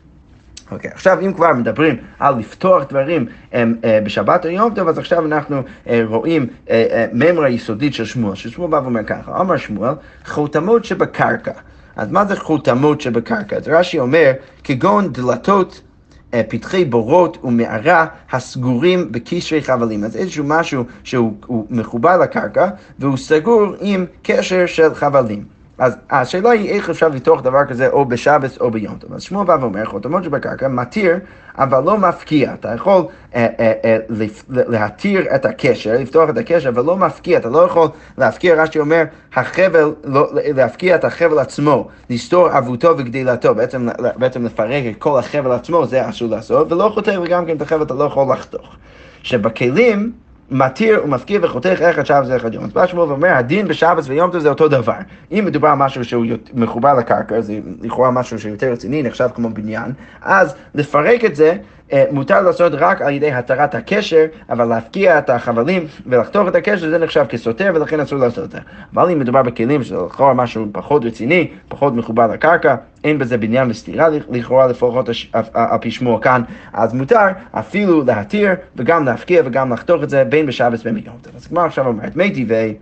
אוקיי, 0.73 0.89
okay, 0.89 0.93
עכשיו 0.93 1.19
אם 1.21 1.33
כבר 1.33 1.53
מדברים 1.53 1.95
על 2.19 2.35
לפתוח 2.35 2.83
דברים 2.89 3.25
uh, 3.51 3.55
בשבת 4.03 4.45
או 4.45 4.49
יום 4.49 4.73
טוב, 4.73 4.87
אז 4.87 4.97
עכשיו 4.97 5.25
אנחנו 5.25 5.61
uh, 5.61 5.89
רואים 6.05 6.47
uh, 6.67 6.69
ממרה 7.13 7.49
יסודית 7.49 7.93
של 7.93 8.05
שמואל, 8.05 8.35
ששמואל 8.35 8.69
בא 8.69 8.77
ואומר 8.83 9.03
ככה, 9.03 9.41
אמר 9.41 9.57
שמואל, 9.57 9.93
חותמות 10.25 10.85
שבקרקע. 10.85 11.51
אז 11.95 12.11
מה 12.11 12.25
זה 12.25 12.35
חותמות 12.35 13.01
שבקרקע? 13.01 13.55
אז 13.55 13.67
רש"י 13.67 13.99
אומר, 13.99 14.31
כגון 14.63 15.13
דלתות 15.13 15.81
פתחי 16.49 16.85
בורות 16.85 17.37
ומערה 17.43 18.05
הסגורים 18.31 19.11
בקשרי 19.11 19.61
חבלים. 19.61 20.03
אז 20.03 20.15
איזשהו 20.15 20.45
משהו 20.47 20.83
שהוא 21.03 21.65
מחובר 21.69 22.17
לקרקע 22.17 22.69
והוא 22.99 23.17
סגור 23.17 23.75
עם 23.79 24.05
קשר 24.23 24.65
של 24.65 24.93
חבלים. 24.93 25.43
אז 25.77 25.97
השאלה 26.09 26.49
היא 26.49 26.69
איך 26.69 26.89
אפשר 26.89 27.07
לפתוח 27.07 27.41
דבר 27.41 27.65
כזה 27.65 27.89
או 27.89 28.05
בשבס 28.05 28.57
או 28.57 28.71
ביום 28.71 28.95
טוב. 28.95 29.13
אז 29.13 29.21
שמואל 29.21 29.47
בא 29.47 29.57
ואומר, 29.61 29.85
חותמות 29.85 30.23
שבקרקע 30.23 30.67
מתיר, 30.67 31.19
אבל 31.57 31.83
לא 31.83 31.97
מפקיע. 31.97 32.53
אתה 32.53 32.73
יכול 32.75 33.05
אה, 33.35 33.47
אה, 33.59 33.73
אה, 33.85 33.97
להתיר 34.49 35.35
את 35.35 35.45
הקשר, 35.45 35.93
לפתוח 35.99 36.29
את 36.29 36.37
הקשר, 36.37 36.69
אבל 36.69 36.85
לא 36.85 36.97
מפקיע. 36.97 37.37
אתה 37.37 37.49
לא 37.49 37.59
יכול 37.59 37.87
להפקיע, 38.17 38.63
רש"י 38.63 38.79
אומר, 38.79 39.03
החבל, 39.35 39.93
לא, 40.03 40.27
להפקיע 40.33 40.95
את 40.95 41.05
החבל 41.05 41.39
עצמו, 41.39 41.87
לסתור 42.09 42.57
אבותו 42.57 42.97
וגדילתו, 42.97 43.55
בעצם, 43.55 43.87
בעצם 44.15 44.45
לפרק 44.45 44.83
את 44.91 44.95
כל 44.99 45.19
החבל 45.19 45.51
עצמו, 45.51 45.85
זה 45.85 46.09
אסור 46.09 46.29
לעשות, 46.29 46.71
ולא 46.71 46.91
חותך, 46.93 47.13
וגם 47.23 47.45
כן 47.45 47.57
את 47.57 47.61
החבל 47.61 47.83
אתה 47.83 47.93
לא 47.93 48.03
יכול 48.03 48.33
לחתוך. 48.33 48.75
שבכלים, 49.23 50.11
מתיר 50.53 51.01
ומפקיר 51.03 51.39
וחותך 51.43 51.81
אחד 51.81 52.05
שבת 52.05 52.25
ואחד 52.27 52.53
יום. 52.53 52.63
אז 52.63 52.73
בא 52.73 52.87
שמואל 52.87 53.09
ואומר, 53.09 53.27
הדין 53.27 53.67
בשבת 53.67 54.03
ויום 54.07 54.31
טוב 54.31 54.41
זה 54.41 54.49
אותו 54.49 54.67
דבר. 54.67 54.93
אם 55.31 55.43
מדובר 55.45 55.67
על 55.67 55.75
משהו 55.75 56.05
שהוא 56.05 56.25
מחובר 56.53 56.93
לקרקע, 56.93 57.41
זה 57.41 57.59
לכאורה 57.81 58.11
משהו 58.11 58.39
שיותר 58.39 58.71
רציני, 58.71 59.03
נחשב 59.03 59.29
כמו 59.35 59.49
בניין, 59.49 59.91
אז 60.21 60.55
לפרק 60.75 61.25
את 61.25 61.35
זה 61.35 61.55
מותר 62.11 62.41
לעשות 62.41 62.73
רק 62.75 63.01
על 63.01 63.13
ידי 63.13 63.31
התרת 63.31 63.75
הקשר, 63.75 64.25
אבל 64.49 64.65
להפקיע 64.65 65.19
את 65.19 65.29
החבלים 65.29 65.87
ולחתוך 66.05 66.47
את 66.47 66.55
הקשר 66.55 66.89
זה 66.89 66.97
נחשב 66.97 67.25
כסותר 67.29 67.71
ולכן 67.75 67.99
אסור 67.99 68.19
לעשות 68.19 68.45
את 68.45 68.51
זה. 68.51 68.57
אבל 68.93 69.09
אם 69.09 69.19
מדובר 69.19 69.41
בכלים 69.41 69.83
שזה 69.83 69.95
לכאורה 69.95 70.33
משהו 70.33 70.65
פחות 70.71 71.05
רציני, 71.05 71.51
פחות 71.67 71.93
מחובר 71.95 72.27
לקרקע, 72.27 72.75
אין 73.03 73.19
בזה 73.19 73.37
בניין 73.37 73.69
וסתירה 73.69 74.07
לכאורה 74.29 74.67
לפחות 74.67 75.09
על 75.53 75.77
פי 75.81 75.91
שמוע 75.91 76.21
כאן, 76.21 76.41
אז 76.73 76.93
מותר 76.93 77.27
אפילו 77.51 78.03
להתיר 78.05 78.51
וגם 78.75 79.05
להפקיע 79.05 79.41
וגם 79.45 79.73
לחתוך 79.73 80.03
את 80.03 80.09
זה 80.09 80.23
בין 80.23 80.45
בשבץ 80.45 80.81
ובין 80.81 81.01
טוב. 81.01 81.35
אז 81.35 81.47
כמו 81.47 81.61
עכשיו 81.61 81.87
אומרת, 81.87 82.15
מי 82.15 82.31
טבעי 82.31 82.73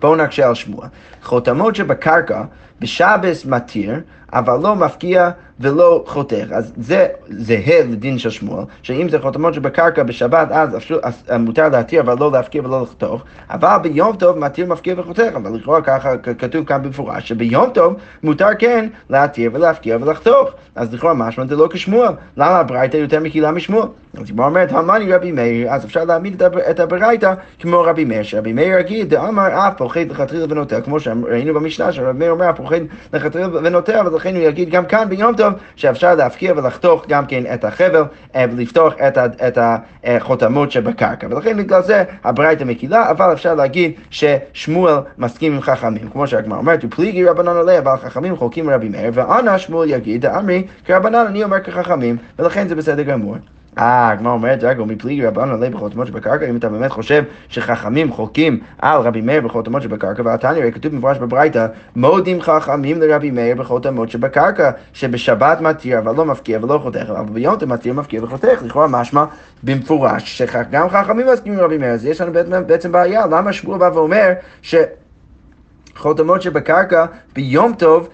בואו 0.00 0.16
נקשה 0.16 0.48
על 0.48 0.54
שמוע. 0.54 0.86
חותמות 1.26 1.74
שבקרקע 1.74 2.42
בשבס 2.80 3.46
מתיר, 3.46 4.00
אבל 4.32 4.58
לא 4.62 4.74
מפקיע 4.74 5.30
ולא 5.60 6.04
חותך. 6.06 6.46
אז 6.52 6.72
זה 6.76 7.06
זהה 7.28 7.82
לדין 7.82 8.18
של 8.18 8.30
שמואל, 8.30 8.64
שאם 8.82 9.08
זה 9.08 9.18
חותמות 9.20 9.54
שבקרקע 9.54 10.02
בשבת, 10.02 10.48
אז 10.50 10.76
אפשר, 10.76 10.98
אז 11.02 11.22
מותר 11.38 11.68
להתיר 11.68 12.00
אבל 12.00 12.16
לא 12.20 12.32
להפקיר 12.32 12.64
ולא 12.64 12.82
לחתוך, 12.82 13.22
אבל 13.50 13.76
ביום 13.82 14.16
טוב 14.16 14.38
מתיר 14.38 14.66
מפקיר 14.66 15.00
וחותך, 15.00 15.32
אבל 15.36 15.54
לכאורה 15.54 15.82
ככה 15.82 16.16
כתוב 16.16 16.64
כאן 16.64 16.82
במפורש, 16.82 17.28
שביום 17.28 17.70
טוב 17.70 17.94
מותר 18.22 18.48
כן 18.58 18.88
להתיר 19.10 19.50
ולהפקיר 19.54 19.98
ולחתוך. 20.00 20.50
אז 20.74 20.94
לכאורה 20.94 21.14
משמע 21.14 21.46
זה 21.46 21.56
לא 21.56 21.68
כשמואל. 21.70 22.12
למה 22.36 22.58
הברייתא 22.58 22.96
יותר 22.96 23.20
מקילה 23.20 23.50
משמואל? 23.50 23.86
אז 24.14 24.30
היא 24.30 24.38
אומרת, 24.38 24.72
המאני 24.72 25.12
רבי 25.12 25.32
מאיר, 25.32 25.70
אז 25.70 25.84
אפשר 25.84 26.04
להעמיד 26.04 26.42
את 26.70 26.80
הברייתא 26.80 27.34
כמו 27.58 27.80
רבי 27.80 28.04
מאיר, 28.04 28.22
שרבי 28.22 28.52
מאיר 28.52 28.78
יגיד, 28.78 29.10
דאמר 29.10 29.68
אף 29.68 29.76
פוחד 29.76 30.00
לכתחילה 30.10 30.44
ונוטע, 30.48 30.80
כמו 30.80 31.00
שראינו 31.22 31.54
במשנה, 31.54 31.92
שרבי 31.92 32.18
מאיר 32.18 32.30
אומר, 32.30 32.52
פוחד 32.56 32.80
לכתחילה 33.12 33.48
ונוטע, 33.52 34.02
ולכן 34.06 34.36
הוא 34.36 34.42
יגיד 34.42 34.70
גם 34.70 34.86
כאן 34.86 35.08
ביום 35.08 35.36
טוב, 35.36 35.52
שאפשר 35.76 36.14
להפקיר 36.14 36.54
ולחתוך 36.56 37.04
גם 37.08 37.26
כן 37.26 37.54
את 37.54 37.64
החבל, 37.64 38.04
אה, 38.34 38.44
ולפתוח 38.52 38.94
את 39.46 39.58
החותמות 40.04 40.72
שבקרקע. 40.72 41.26
ולכן 41.30 41.56
בגלל 41.56 41.82
זה 41.82 42.04
הברייתא 42.24 42.64
מקילה, 42.64 43.10
אבל 43.10 43.32
אפשר 43.32 43.54
להגיד 43.54 43.92
ששמואל 44.10 44.94
מסכים 45.18 45.52
עם 45.52 45.60
חכמים. 45.60 46.08
כמו 46.12 46.26
שהגמרא 46.26 46.58
אומרת, 46.58 46.84
ופליגי 46.84 47.24
רבנן 47.24 47.56
עליה, 47.56 47.78
אבל 47.78 47.96
חכמים 47.96 48.36
חולקים 48.36 48.70
רבי 48.70 48.88
מאיר, 48.88 49.10
ואנא 49.14 49.58
שמואל 49.58 49.90
יגיד, 49.90 50.20
דאמרי 50.20 50.62
כרבנן, 50.84 51.26
אני 51.28 51.44
אומר 51.44 51.60
כחכמים, 51.60 52.16
ולכן 52.38 52.68
זה 52.68 52.74
בסדר 52.74 53.02
גמור. 53.02 53.36
אה, 53.78 54.10
הגמרא 54.10 54.32
אומרת, 54.32 54.64
רגע, 54.64 54.82
ומפליגי 54.82 55.26
רבנו 55.26 55.54
עלי 55.54 55.70
בחותמות 55.70 56.06
שבקרקע, 56.06 56.46
אם 56.46 56.56
אתה 56.56 56.68
באמת 56.68 56.90
חושב 56.90 57.24
שחכמים 57.48 58.12
חולקים 58.12 58.60
על 58.78 59.00
רבי 59.00 59.20
מאיר 59.20 59.40
בחותמות 59.40 59.82
שבקרקע, 59.82 60.22
ועתני, 60.24 60.60
הרי 60.60 60.72
כתוב 60.72 60.92
במפורש 60.92 61.18
בברייתא, 61.18 61.66
מודים 61.96 62.40
חכמים 62.40 63.00
לרבי 63.00 63.30
מאיר 63.30 63.56
בחותמות 63.56 64.10
שבקרקע, 64.10 64.70
שבשבת 64.92 65.60
מתיר, 65.60 65.98
אבל 65.98 66.14
לא 66.16 66.24
מפקיע 66.24 66.58
ולא 66.62 66.78
חותך, 66.82 67.10
אבל 67.10 67.32
ביום 67.32 67.54
אתה 67.54 67.66
מתיר, 67.66 67.94
מפקיע 67.94 68.24
וחותך, 68.24 68.62
לכאורה 68.62 68.86
משמע 68.86 69.24
במפורש, 69.62 70.42
שגם 70.42 70.88
חכמים 70.88 71.26
מסכימים 71.32 71.58
לרבי 71.58 71.78
מאיר, 71.78 71.90
אז 71.90 72.04
יש 72.04 72.20
לנו 72.20 72.32
בעצם 72.66 72.92
בעיה, 72.92 73.26
למה 73.26 73.52
שמואל 73.52 73.78
בא 73.78 73.90
ואומר 73.94 74.32
ש... 74.62 74.74
חותמות 75.96 76.42
שבקרקע 76.42 77.06
ביום 77.34 77.72
טוב 77.74 78.08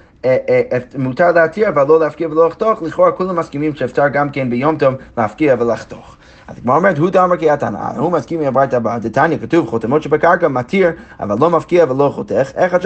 מותר 0.99 1.33
להתיר 1.33 1.69
אבל 1.69 1.87
לא 1.89 2.01
להפקיע 2.01 2.29
ולא 2.29 2.49
לחתוך, 2.49 2.83
לכאורה 2.83 3.13
כולם 3.13 3.37
מסכימים 3.37 3.75
שאפשר 3.75 4.09
גם 4.09 4.31
כן 4.31 4.51
ביום 4.51 4.77
טוב 4.77 4.95
להפקיע 5.17 5.57
ולחתוך. 5.59 6.17
אז 6.49 6.57
כמו 6.63 6.77
אומרת, 6.77 6.99
הוא 6.99 7.11
דאמר 7.11 7.37
כי 7.37 7.51
התנא, 7.51 7.79
הוא 7.97 8.13
מסכים 8.13 8.41
עם 8.41 8.47
הברייתא 8.47 8.77
הבאה, 8.77 8.99
דתניא 8.99 9.39
כתוב 9.39 9.69
חותמות 9.69 10.03
שבקרקע 10.03 10.49
מתיר, 10.49 10.91
אבל 11.21 11.37
לא 11.41 11.51
מפקיע 11.51 11.85
ולא 11.89 12.11
חותך, 12.15 12.51
אחד 12.57 12.81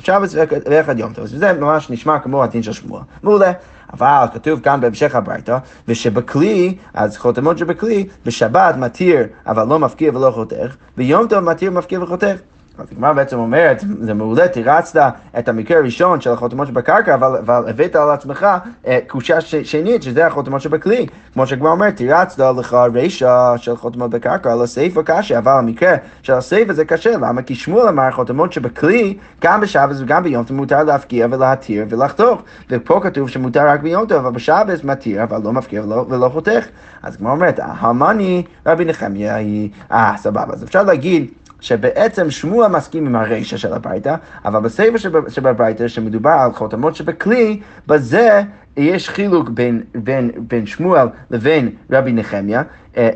שבס 0.00 0.34
ואחד 0.66 0.98
יום 0.98 1.12
טוב. 1.12 1.24
וזה 1.24 1.52
ממש 1.52 1.90
נשמע 1.90 2.18
כמו 2.18 2.42
הדין 2.42 2.62
של 2.62 2.72
שמוע. 2.72 3.02
מעולה. 3.22 3.52
אבל 3.92 4.24
כתוב 4.34 4.60
כאן 4.60 4.80
בהמשך 4.80 5.14
הברייתא, 5.14 5.58
ושבכלי, 5.88 6.76
אז 6.94 7.16
חותמות 7.16 7.58
שבכלי, 7.58 8.06
בשבת 8.26 8.74
מתיר, 8.76 9.26
אבל 9.46 9.66
לא 9.68 9.78
מפקיע 9.78 10.10
ולא 10.14 10.30
חותך, 10.30 10.76
ביום 10.96 11.28
טוב 11.28 11.40
מתיר, 11.40 11.70
מפקיע 11.70 12.02
וחותך. 12.02 12.36
אז 12.78 12.86
הגמרא 12.92 13.12
בעצם 13.12 13.38
אומרת, 13.38 13.84
זה 14.00 14.14
מעולה, 14.14 14.48
תירצת 14.48 15.12
את 15.38 15.48
המקרה 15.48 15.78
הראשון 15.78 16.20
של 16.20 16.30
החותמות 16.30 16.68
שבקרקע, 16.68 17.14
אבל, 17.14 17.36
אבל 17.36 17.64
הבאת 17.68 17.96
על 17.96 18.10
עצמך 18.10 18.46
אה, 18.86 18.98
קושה 19.06 19.40
שנית, 19.40 20.02
שזה 20.02 20.26
החותמות 20.26 20.60
שבכלי. 20.60 21.06
כמו 21.32 21.46
שהגמרא 21.46 21.70
אומרת, 21.70 21.96
תירצת 21.96 22.38
לך 22.58 22.76
רישא 22.94 23.54
של 23.56 23.76
חותמות 23.76 24.10
בקרקע 24.10 24.52
על 24.52 24.62
הסעיף 24.62 24.98
קשה, 25.04 25.38
אבל 25.38 25.52
המקרה 25.52 25.94
של 26.22 26.32
הסעיף 26.32 26.70
הזה 26.70 26.84
קשה, 26.84 27.16
למה? 27.16 27.42
כי 27.42 27.54
שמואל 27.54 27.88
אמר 27.88 28.10
חותמות 28.10 28.52
שבכלי, 28.52 29.16
גם 29.42 29.60
בשבת 29.60 29.96
וגם 29.98 30.22
ביום 30.22 30.44
טוב 30.44 30.56
מותר 30.56 30.84
להפקיע 30.84 31.26
ולהתיר 31.30 31.86
ולחתוך. 31.88 32.42
ופה 32.70 33.00
כתוב 33.02 33.28
שמותר 33.28 33.68
רק 33.68 33.80
ביום 33.80 34.06
טוב, 34.06 34.18
אבל 34.18 34.30
בשבת 34.30 34.84
מתיר, 34.84 35.22
אבל 35.22 35.40
לא 35.44 35.52
מפקיע 35.52 35.82
ולא, 35.82 36.04
ולא 36.08 36.28
חותך. 36.28 36.66
אז 37.02 37.14
הגמרא 37.14 37.32
אומרת, 37.32 37.60
המאני 37.62 38.42
רבי 38.66 38.84
נחמיה 38.84 39.34
היא, 39.34 39.70
אה, 39.92 40.12
סבבה, 40.16 40.52
אז 40.52 40.64
אפשר 40.64 40.82
להגיד 40.82 41.26
שבעצם 41.60 42.30
שמוע 42.30 42.68
מסכים 42.68 43.06
עם 43.06 43.16
הרישא 43.16 43.56
של 43.56 43.72
הברייתא, 43.72 44.14
אבל 44.44 44.60
בספר 44.60 44.98
שבברייתא, 45.28 45.88
שמדובר 45.88 46.30
על 46.30 46.52
חותמות 46.52 46.96
שבכלי, 46.96 47.60
בזה 47.86 48.42
יש 48.76 49.08
חילוק 49.08 49.48
בין, 49.48 49.82
בין, 49.94 50.30
בין 50.36 50.66
שמואל 50.66 51.08
לבין 51.30 51.70
רבי 51.90 52.12
נחמיה, 52.12 52.62
אה, 52.96 53.10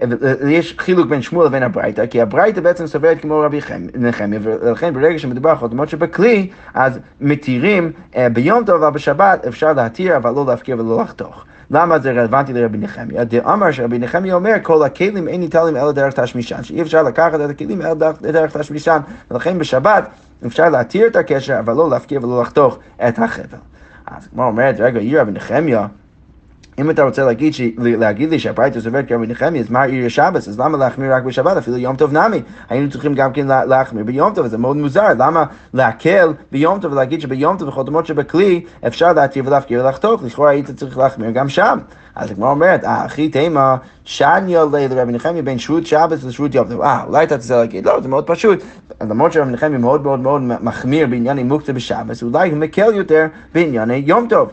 יש 0.48 0.74
חילוק 0.78 1.08
בין 1.08 1.22
שמואל 1.22 1.46
לבין 1.46 1.62
הברייתא, 1.62 2.06
כי 2.06 2.20
הברייתא 2.20 2.60
בעצם 2.60 2.86
סוברת 2.86 3.20
כמו 3.20 3.40
רבי 3.40 3.60
נחמיה, 3.94 4.38
ולכן 4.42 4.94
ברגע 4.94 5.18
שמדובר 5.18 5.50
על 5.50 5.56
חותמות 5.56 5.88
שבכלי, 5.88 6.50
אז 6.74 6.98
מתירים 7.20 7.92
אה, 8.16 8.28
ביום 8.28 8.64
טוב, 8.64 8.82
אבל 8.82 8.94
בשבת 8.94 9.46
אפשר 9.46 9.72
להתיר, 9.72 10.16
אבל 10.16 10.30
לא 10.30 10.46
להפקיר 10.46 10.78
ולא 10.78 11.02
לחתוך. 11.02 11.44
למה 11.70 11.98
זה 11.98 12.10
רלוונטי 12.10 12.52
לרבי 12.52 12.78
נחמיה? 12.78 13.24
דאמר 13.24 13.70
שרבי 13.70 13.98
נחמיה 13.98 14.34
אומר, 14.34 14.54
כל 14.62 14.82
הכלים 14.82 15.28
אין 15.28 15.40
ניטלים 15.40 15.76
אלא 15.76 15.92
דרך 15.92 16.20
תשמישן, 16.20 16.62
שאי 16.62 16.82
אפשר 16.82 17.02
לקחת 17.02 17.40
את 17.40 17.50
הכלים 17.50 17.82
אלא 17.82 17.94
דרך 18.20 18.56
תשמישן, 18.56 18.98
ולכן 19.30 19.58
בשבת 19.58 20.04
אפשר 20.46 20.68
להתיר 20.68 21.06
את 21.06 21.16
הקשר, 21.16 21.58
אבל 21.58 21.74
לא 21.74 21.90
להפקיר 21.90 22.24
ולא 22.24 22.42
לחתוך 22.42 22.78
את 23.08 23.18
החבל. 23.18 23.58
אז 24.06 24.28
כמו 24.32 24.44
אומרת, 24.44 24.76
רגע, 24.78 25.00
יהיה 25.00 25.22
רבי 25.22 25.32
נחמיה, 25.32 25.86
אם 26.78 26.90
אתה 26.90 27.02
רוצה 27.02 27.24
להגיד, 27.24 27.54
ש... 27.54 27.60
להגיד 27.78 28.30
לי 28.30 28.38
שהברייתא 28.38 28.80
סוברת 28.80 29.08
כרבי 29.08 29.26
נחמיה, 29.26 29.60
אז 29.60 29.70
מה 29.70 29.82
עיר 29.82 30.08
שבס? 30.08 30.48
אז 30.48 30.60
למה 30.60 30.78
להחמיר 30.78 31.14
רק 31.14 31.22
בשבת? 31.22 31.56
אפילו 31.56 31.76
יום 31.76 31.96
טוב 31.96 32.12
נמי. 32.12 32.42
היינו 32.68 32.90
צריכים 32.90 33.14
גם 33.14 33.32
כן 33.32 33.46
להחמיר 33.46 34.04
ביום 34.04 34.34
טוב, 34.34 34.46
זה 34.46 34.58
מאוד 34.58 34.76
מוזר. 34.76 35.08
למה 35.18 35.44
להקל 35.74 36.32
ביום 36.52 36.80
טוב 36.80 36.92
ולהגיד 36.92 37.20
שביום 37.20 37.56
טוב 37.56 37.68
וחותמות 37.68 38.06
שבכלי 38.06 38.64
אפשר 38.86 39.12
להתיר 39.12 39.46
ולהפקיר 39.46 39.84
ולחתוך? 39.84 40.22
לכאורה 40.24 40.50
היית 40.50 40.70
צריך 40.70 40.98
להחמיר 40.98 41.30
גם 41.30 41.48
שם. 41.48 41.78
אז 42.14 42.30
הגמרא 42.30 42.50
אומרת, 42.50 42.80
אחי 42.84 43.28
תימא, 43.28 43.74
שניה 44.04 44.64
לרבי 44.64 45.12
נחמיה 45.12 45.42
בין 45.42 45.58
שרות 45.58 45.86
שבס 45.86 46.24
לשרות 46.24 46.54
יום 46.54 46.68
טוב. 46.68 46.80
אה, 46.80 47.04
אולי 47.04 47.24
אתה 47.24 47.34
רוצה 47.34 47.56
להגיד, 47.56 47.86
לא, 47.86 48.00
זה 48.00 48.08
מאוד 48.08 48.26
פשוט. 48.26 48.62
למרות 49.00 49.32
שרבי 49.32 49.52
נחמיה 49.52 49.78
מאוד 49.78 50.02
מאוד 50.02 50.20
מאוד 50.20 50.42
מחמיר 50.42 51.06
בענייני 51.06 51.42
מוקצה 51.42 51.72
בשבס, 51.72 52.22
אולי 52.22 52.50
הוא 52.50 52.58
מקל 52.58 52.94
יותר 52.94 53.26
בענייני 53.54 54.02
יום 54.06 54.26
טוב. 54.28 54.52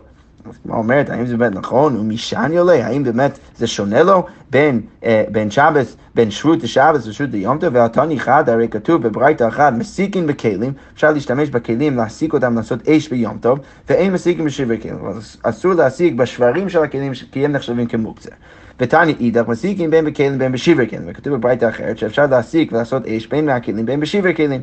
כמו 0.64 0.76
אומרת, 0.76 1.10
האם 1.10 1.26
זה 1.26 1.38
באמת 1.38 1.56
נכון? 1.56 2.08
משען 2.08 2.54
יולה? 2.54 2.88
האם 2.88 3.04
באמת 3.04 3.40
זה 3.58 3.68
שונה 3.68 4.04
לו 4.04 4.26
בין, 4.50 4.82
אה, 5.04 5.24
בין 5.32 5.52
שבס, 5.52 5.98
בין 6.16 6.32
שרות 6.32 6.64
לשבס 6.64 7.08
ושרות 7.08 7.30
ליום 7.30 7.58
טוב? 7.58 7.76
והתני 7.76 8.20
חד, 8.20 8.50
הרי 8.50 8.68
כתוב 8.68 9.08
בברייתא 9.08 9.48
אחת, 9.48 9.74
מסיקין 9.74 10.28
בכלים, 10.28 10.74
אפשר 10.94 11.12
להשתמש 11.12 11.50
בכלים, 11.50 11.98
להסיק 11.98 12.34
אותם, 12.34 12.56
לעשות 12.56 12.88
אש 12.90 13.10
ביום 13.10 13.38
טוב, 13.42 13.60
ואין 13.90 14.14
מסיקין 14.14 14.46
בשברי 14.46 14.82
כלים. 14.82 14.96
אסור 15.44 15.74
להסיק 15.74 16.14
בשברים 16.14 16.70
של 16.70 16.84
הכלים, 16.84 17.12
כי 17.32 17.46
הם 17.46 17.52
נחשבים 17.52 17.88
כמוקצה. 17.88 18.32
ותני 18.80 19.16
אידך 19.20 19.48
מסיקים 19.48 19.90
בין 19.90 20.06
בכלים 20.06 20.38
בין 20.38 20.52
בשברי 20.52 20.90
כלים, 20.90 21.02
וכתוב 21.08 21.34
בברייתא 21.34 21.70
אחרת 21.70 21.98
שאפשר 21.98 22.26
להסיק 22.26 22.72
ולעשות 22.72 23.08
אש 23.08 23.28
בין 23.28 23.46
מהכלים 23.46 23.86
בין 23.86 24.00
בשברי 24.00 24.36
כלים. 24.36 24.62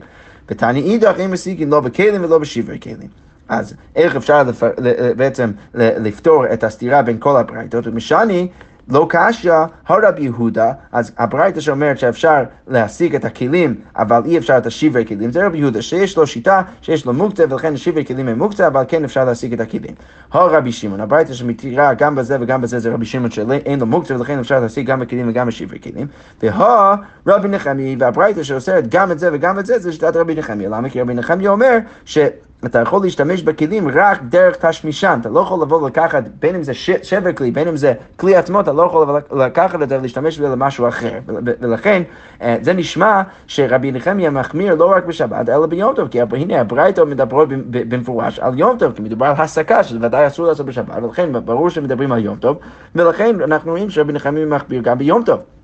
ותני 0.49 0.81
אידך 0.81 1.15
אין 1.19 1.31
מסיקים 1.31 1.71
לא 1.71 1.81
בכלים 1.81 2.25
ולא 2.25 2.39
בשברי 2.39 2.81
כלים. 2.81 3.26
אז 3.49 3.75
איך 3.97 4.17
אפשר 4.17 4.43
לפר... 4.43 4.71
בעצם 5.17 5.51
לפתור 5.75 6.53
את 6.53 6.65
הסתירה 6.65 7.03
בין 7.03 7.17
כל 7.19 7.37
הברייתות? 7.37 7.87
ומשני 7.87 8.49
לא 8.89 9.07
קשיא, 9.11 9.53
הרב 9.87 10.19
יהודה, 10.19 10.73
אז 10.93 11.13
הברייתא 11.19 11.61
שאומרת 11.61 11.99
שאפשר 11.99 12.43
להשיג 12.69 13.15
את 13.15 13.25
הכלים, 13.25 13.75
אבל 13.97 14.23
אי 14.25 14.39
אפשר 14.39 14.59
את 14.59 14.67
השברי 14.67 15.07
כלים, 15.07 15.31
זה 15.31 15.47
רב 15.47 15.55
יהודה, 15.55 15.83
שיש 15.83 16.17
לו 16.17 16.27
שיטה, 16.27 16.63
שיש 16.83 17.07
לו 17.07 17.13
מוקצה, 17.13 17.45
ולכן 17.51 17.75
השברי 17.75 18.05
כלים 18.05 18.29
הם 18.29 18.39
מוקצה, 18.39 18.67
אבל 18.67 18.85
כן 18.89 19.05
אפשר 19.05 19.25
להשיג 19.25 19.53
את 19.53 19.61
הכלים. 19.61 19.95
הרבי 20.33 20.73
שמעון, 20.73 21.01
הברייתא 21.01 21.33
שמתירה 21.33 21.95
גם 21.95 22.15
בזה 22.15 22.37
וגם 22.41 22.61
בזה 22.61 22.79
זה 22.79 22.95
רבי 22.95 23.07
שמעון 23.07 23.31
שאין 23.31 23.81
לו 23.81 23.87
מוקצה, 23.87 24.17
ולכן 24.17 24.39
אפשר 24.39 24.61
להשיג 24.61 24.87
גם 24.87 25.01
בכלים 25.01 25.29
וגם 25.29 25.47
בשברי 25.47 25.79
כלים. 25.81 26.07
והא 26.43 26.95
רבי 27.27 27.49
נחמי, 27.49 27.97
והברייתא 27.99 28.43
שאוסרת 28.43 28.89
גם 28.89 29.13
את 29.13 29.19
זה 29.19 29.31
וגם 29.33 29.59
את 29.59 29.67
זה, 29.67 29.79
זה 29.79 29.93
שיטת 29.93 30.17
רבי 30.17 30.35
נחמי. 30.35 30.67
למה? 30.67 30.89
כי 30.89 31.01
רבי 31.01 31.15
נחמי 31.15 31.49
אומר 31.49 31.79
ש... 32.05 32.19
אתה 32.65 32.79
יכול 32.79 33.03
להשתמש 33.03 33.43
בכלים 33.43 33.89
רק 33.89 34.23
דרך 34.23 34.57
תשמישן, 34.57 35.19
אתה 35.21 35.29
לא 35.29 35.41
יכול 35.41 35.63
לבוא 35.63 35.83
ולקחת, 35.83 36.23
בין 36.41 36.55
אם 36.55 36.63
זה 36.63 36.75
שבר 36.75 37.33
כלי, 37.33 37.51
בין 37.51 37.69
אם 37.69 37.77
זה 37.77 37.95
כלי 38.17 38.37
עצמו, 38.37 38.61
אתה 38.61 38.73
לא 38.73 38.83
יכול 38.83 39.21
לקחת 39.33 39.83
את 39.83 39.89
זה 39.89 39.99
ולהשתמש 39.99 40.39
בזה 40.39 40.49
למשהו 40.49 40.89
אחר. 40.89 41.19
ולכן, 41.61 42.03
אה, 42.43 42.57
זה 42.63 42.73
נשמע 42.73 43.23
שרבי 43.47 43.93
נחמיה 43.93 44.31
מחמיר 44.31 44.75
לא 44.75 44.91
רק 44.91 45.05
בשבת, 45.05 45.49
אלא 45.49 45.67
ביום 45.67 45.95
טוב, 45.95 46.09
כי 46.09 46.21
הנה 46.21 46.61
הברייתא 46.61 47.01
מדברות 47.01 47.49
במפורש 47.71 48.39
על 48.39 48.59
יום 48.59 48.79
טוב, 48.79 48.93
כי 48.93 49.03
מדובר 49.03 49.27
על 49.27 49.35
הסקה, 49.39 49.83
שזה 49.85 49.99
ודאי 50.03 50.27
אסור 50.27 50.47
לעשות 50.47 50.67
בשבת, 50.67 51.03
ולכן 51.03 51.33
ברור 51.45 51.71
שמדברים 51.71 52.13
על 52.13 52.25
יום 52.25 52.37
טוב, 52.37 52.59
ולכן 52.95 53.41
אנחנו 53.41 53.71
רואים 53.71 53.91
שרבי 53.91 54.13
נחמיה 54.13 54.47
מחמיר 54.47 54.83
גם 54.83 54.99
ביום 54.99 55.23
טוב. 55.23 55.56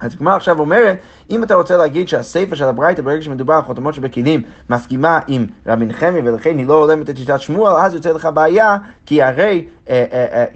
אז 0.00 0.14
הגמרא 0.14 0.36
עכשיו 0.36 0.58
אומרת, 0.60 0.98
אם 1.30 1.42
אתה 1.42 1.54
רוצה 1.54 1.76
להגיד 1.76 2.08
שהסיפא 2.08 2.56
של 2.56 2.64
הברייתא, 2.64 3.02
ברגע 3.02 3.22
שמדובר 3.22 3.54
על 3.54 3.62
חותמות 3.62 3.94
שבכלים, 3.94 4.42
מסכימה 4.70 5.20
עם 5.26 5.46
רבי 5.66 5.86
נחמיה, 5.86 6.22
ולכן 6.24 6.58
היא 6.58 6.66
לא 6.66 6.74
הולמת 6.74 7.10
את 7.10 7.16
שיטת 7.16 7.40
שמואל, 7.40 7.72
אז 7.72 7.94
יוצא 7.94 8.12
לך 8.12 8.28
בעיה, 8.34 8.76
כי 9.06 9.22
הרי, 9.22 9.64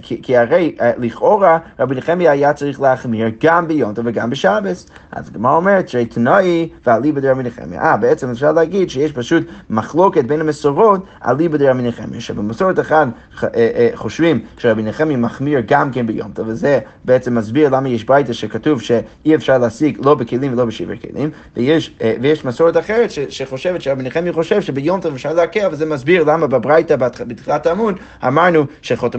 כי, 0.01 0.21
כי 0.21 0.37
הרי 0.37 0.75
אה, 0.81 0.91
לכאורה 0.97 1.57
רבי 1.79 1.95
נחמיה 1.95 2.31
היה 2.31 2.53
צריך 2.53 2.81
להחמיר 2.81 3.27
גם 3.43 3.67
ביום 3.67 3.93
טוב 3.93 4.05
וגם 4.07 4.29
בשבס. 4.29 4.89
אז 5.11 5.29
הגמרא 5.29 5.55
אומרת 5.55 5.89
שתנאי 5.89 6.69
ואליבא 6.85 7.19
דרבי 7.19 7.43
נחמיה. 7.43 7.81
אה, 7.81 7.97
בעצם 7.97 8.29
אפשר 8.29 8.51
להגיד 8.51 8.89
שיש 8.89 9.11
פשוט 9.11 9.43
מחלוקת 9.69 10.25
בין 10.25 10.41
המסורות 10.41 11.05
אליבא 11.27 11.57
דרבי 11.57 11.81
נחמיה, 11.81 12.21
שבמסורת 12.21 12.79
אחת 12.79 13.07
אה, 13.43 13.49
אה, 13.55 13.89
חושבים 13.93 14.39
שרבי 14.57 14.83
נחמיה 14.83 15.17
מחמיר 15.17 15.61
גם 15.67 15.91
כן 15.91 16.07
ביום 16.07 16.31
טוב, 16.31 16.47
וזה 16.47 16.79
בעצם 17.05 17.37
מסביר 17.37 17.69
למה 17.69 17.89
יש 17.89 18.03
ברייתא 18.03 18.33
שכתוב 18.33 18.81
שאי 18.81 19.35
אפשר 19.35 19.57
להשיג 19.57 19.97
לא 20.05 20.15
בכלים 20.15 20.53
ולא 20.53 20.65
בשברי 20.65 20.97
כלים, 20.99 21.29
ויש, 21.57 21.91
אה, 22.01 22.13
ויש 22.21 22.45
מסורת 22.45 22.77
אחרת 22.77 23.11
שחושבת 23.29 23.81
שרבי 23.81 24.03
נחמיה 24.03 24.33
חושב 24.33 24.61
שביום 24.61 25.01
טוב 25.01 25.13
אפשר 25.13 25.33
להקל, 25.33 25.67
וזה 25.71 25.85
מסביר 25.85 26.23
למה 26.23 26.47
בברייתא 26.47 26.95
בתחילת 27.27 27.65
העמוד 27.65 27.95
אמרנו 28.27 28.65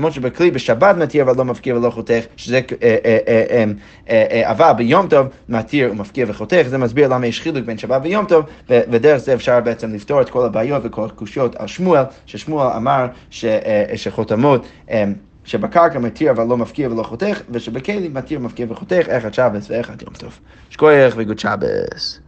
שחותמות 0.02 0.12
שבכלי 0.12 0.50
בשבת 0.50 0.96
מתיר 0.96 1.22
אבל 1.22 1.36
לא 1.36 1.44
מפקיר 1.44 1.76
ולא 1.76 1.90
חותך, 1.90 2.24
שזה, 2.36 2.60
אה, 2.82 2.96
אה, 3.04 3.18
אה, 4.08 4.24
אה, 4.30 4.50
אבל 4.50 4.72
ביום 4.76 5.08
טוב 5.08 5.26
מתיר 5.48 5.92
ומפקיר 5.92 6.26
וחותך, 6.30 6.62
זה 6.68 6.78
מסביר 6.78 7.08
למה 7.08 7.26
יש 7.26 7.40
חילוק 7.40 7.64
בין 7.66 7.78
שבת 7.78 8.00
ויום 8.04 8.26
טוב, 8.26 8.44
ודרך 8.68 9.16
זה 9.16 9.34
אפשר 9.34 9.60
בעצם 9.60 9.94
לפתור 9.94 10.20
את 10.20 10.30
כל 10.30 10.46
הבעיות 10.46 10.82
וכל 10.84 11.04
הקושיות 11.04 11.56
על 11.56 11.66
שמואל, 11.66 12.02
ששמואל 12.26 12.66
אמר 12.76 13.06
שחותמות 13.96 14.66
שבקרקע 15.44 15.98
מתיר 15.98 16.30
אבל 16.30 16.44
לא 16.46 16.56
מפקיר 16.56 16.92
ולא 16.92 17.02
חותך, 17.02 17.40
ושבכלים 17.50 18.14
מתיר, 18.14 18.38
מפקיר 18.38 18.72
וחותך, 18.72 19.06
איך 19.08 19.26
את 19.26 19.34
שבס 19.34 19.70
ואיך 19.70 19.90
את 19.90 20.02
יום 20.02 20.14
טוב. 20.14 20.38
שכוייך 20.70 21.14
וגוד 21.18 21.38
שבס. 21.38 22.22